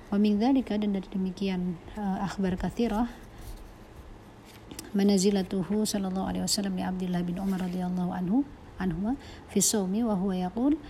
Wa 0.09 0.17
min 0.17 0.41
dzalika 0.41 0.79
dan 0.79 0.97
dari 0.97 1.09
demikian 1.11 1.77
uh, 1.99 2.25
akhbar 2.25 2.57
kathirah 2.57 3.11
manazilatuhu 4.97 5.85
sallallahu 5.85 6.27
alaihi 6.33 6.45
wasallam 6.49 6.81
li 6.81 6.85
Abdullah 6.87 7.21
bin 7.21 7.37
Umar 7.37 7.61
radhiyallahu 7.61 8.09
anhu 8.09 8.49
anhuma 8.81 9.21
fi 9.53 9.61
sawmi 9.61 10.01
wa 10.01 10.17
huwa 10.17 10.33
yaqul 10.33 10.81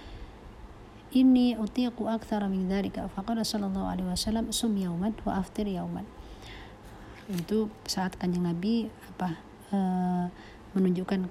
inni 1.10 1.58
utiqu 1.58 2.06
akthara 2.06 2.46
min 2.46 2.68
dzalika. 2.68 3.10
Faqala 3.10 3.42
sallallahu 3.42 3.88
alaihi 3.88 4.06
wasallam 4.06 4.54
sum 4.54 4.76
yauman 4.76 5.16
wa 5.24 5.40
aftir 5.40 5.66
yauman. 5.66 6.04
Itu 7.28 7.72
saat 7.88 8.14
kanjeng 8.20 8.44
Nabi 8.46 8.86
apa 9.16 9.40
uh, 9.74 10.24
menunjukkan 10.76 11.26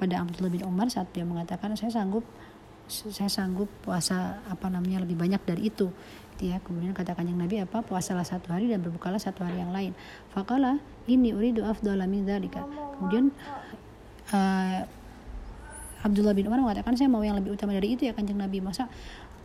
pada 0.00 0.18
Abdullah 0.18 0.50
bin 0.50 0.64
Umar 0.66 0.90
saat 0.90 1.12
dia 1.14 1.22
mengatakan 1.22 1.76
saya 1.78 1.94
sanggup 1.94 2.26
saya 2.92 3.32
sanggup 3.32 3.72
puasa 3.80 4.44
apa 4.44 4.68
namanya 4.68 5.00
lebih 5.00 5.16
banyak 5.16 5.40
dari 5.48 5.72
itu. 5.72 5.88
Gitu 6.36 6.52
ya 6.52 6.60
kemudian 6.60 6.92
katakan 6.92 7.24
yang 7.24 7.40
Nabi 7.40 7.64
apa? 7.64 7.80
Puasalah 7.80 8.28
satu 8.28 8.52
hari 8.52 8.68
dan 8.68 8.84
berbukalah 8.84 9.16
satu 9.16 9.42
hari 9.42 9.64
yang 9.64 9.72
lain. 9.72 9.96
Fakala 10.36 10.76
ini 11.08 11.32
uridu 11.32 11.64
afdala 11.64 12.04
min 12.04 12.28
dzalika. 12.28 12.60
Kemudian 13.00 13.32
uh, 14.36 14.84
Abdullah 16.04 16.36
bin 16.36 16.50
Umar 16.50 16.60
mengatakan 16.60 16.98
saya 16.98 17.08
mau 17.08 17.24
yang 17.24 17.38
lebih 17.38 17.56
utama 17.56 17.72
dari 17.72 17.96
itu 17.96 18.04
ya 18.04 18.12
kanjeng 18.12 18.36
Nabi. 18.36 18.60
Masa 18.60 18.92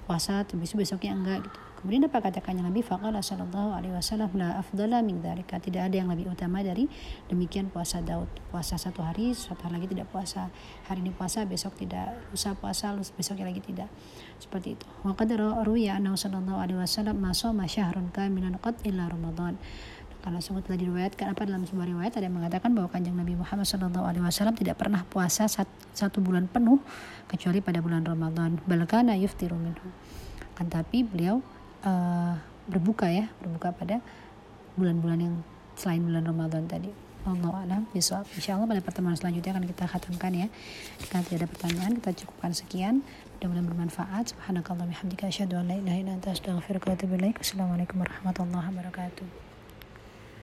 puasa 0.03 0.43
besok 0.55 0.83
besoknya 0.83 1.15
enggak 1.15 1.47
gitu 1.47 1.59
kemudian 1.77 2.09
apa 2.09 2.19
katakannya 2.19 2.65
Nabi 2.65 2.81
faqala 2.81 3.21
sallallahu 3.21 3.77
alaihi 3.77 3.93
wasallam 3.93 4.33
la 4.35 4.57
afdala 4.57 5.05
min 5.05 5.21
dzalika. 5.21 5.61
Tidak 5.61 5.79
ada 5.79 5.95
yang 5.95 6.09
lebih 6.09 6.33
utama 6.33 6.65
dari 6.65 6.89
demikian 7.29 7.69
puasa 7.69 8.01
Daud. 8.01 8.27
Puasa 8.49 8.75
satu 8.81 9.05
hari 9.05 9.37
satu 9.37 9.69
hari 9.69 9.81
lagi 9.81 9.93
tidak 9.93 10.09
puasa. 10.09 10.49
Hari 10.89 11.05
ini 11.05 11.13
puasa 11.13 11.45
besok 11.45 11.77
tidak. 11.77 12.17
Usah 12.33 12.57
puasa 12.57 12.91
lusa 12.91 13.13
besoknya 13.13 13.45
lagi 13.47 13.61
tidak. 13.61 13.87
Seperti 14.41 14.75
itu. 14.75 14.85
Wa 15.05 15.13
qad 15.13 15.31
ruwiya 15.37 16.01
annahu 16.01 16.17
sallallahu 16.17 16.59
alaihi 16.59 16.79
wasallam 16.81 17.21
ma 17.21 17.31
shoma 17.31 17.69
syahrun 17.69 18.09
kamilan 18.09 18.57
qad 18.57 18.81
illa 18.83 19.05
ramadan. 19.07 19.55
Kalau 20.27 20.43
semua 20.43 20.59
telah 20.59 20.75
diriwayatkan 20.75 21.31
apa 21.31 21.47
dalam 21.47 21.63
sebuah 21.63 21.87
riwayat 21.87 22.19
ada 22.19 22.27
yang 22.27 22.35
mengatakan 22.35 22.75
bahwa 22.75 22.91
kanjeng 22.91 23.15
Nabi 23.15 23.39
Muhammad 23.39 23.63
SAW 23.63 24.51
tidak 24.59 24.75
pernah 24.75 25.07
puasa 25.07 25.47
satu 25.47 26.19
bulan 26.19 26.51
penuh 26.51 26.83
kecuali 27.31 27.63
pada 27.63 27.79
bulan 27.79 28.03
Ramadan. 28.03 28.59
Balkana 28.67 29.15
yuftiru 29.15 29.55
minhu. 29.55 29.87
Kan 30.57 30.67
tapi 30.67 31.07
beliau 31.07 31.39
uh, 31.83 32.39
berbuka 32.69 33.09
ya, 33.09 33.29
berbuka 33.41 33.73
pada 33.73 34.01
bulan-bulan 34.77 35.19
yang 35.19 35.35
selain 35.77 36.01
bulan 36.05 36.23
Ramadan 36.25 36.65
tadi. 36.65 36.89
Allah 37.27 37.67
alam 37.67 37.81
bisawab. 37.91 38.23
Insya 38.39 38.55
Allah 38.55 38.71
pada 38.71 38.79
pertemuan 38.79 39.19
selanjutnya 39.19 39.51
akan 39.51 39.67
kita 39.67 39.83
khatamkan 39.83 40.31
ya. 40.31 40.47
Jika 41.03 41.19
tidak 41.27 41.37
ada 41.43 41.47
pertanyaan, 41.51 41.91
kita 41.99 42.09
cukupkan 42.23 42.51
sekian. 42.55 42.95
Mudah-mudahan 43.37 43.67
bermanfaat. 43.67 44.23
Subhanakallah 44.31 44.87
bihamdika 44.87 45.27
asyhadu 45.27 45.59
an 45.59 45.67
la 45.67 45.75
ilaha 45.75 45.97
illa 45.99 46.11
anta 46.15 46.31
wa 46.31 46.95
atubu 46.95 47.19
ilaik. 47.19 47.35
Wassalamualaikum 47.43 47.99
warahmatullahi 47.99 48.67
wabarakatuh. 48.71 49.46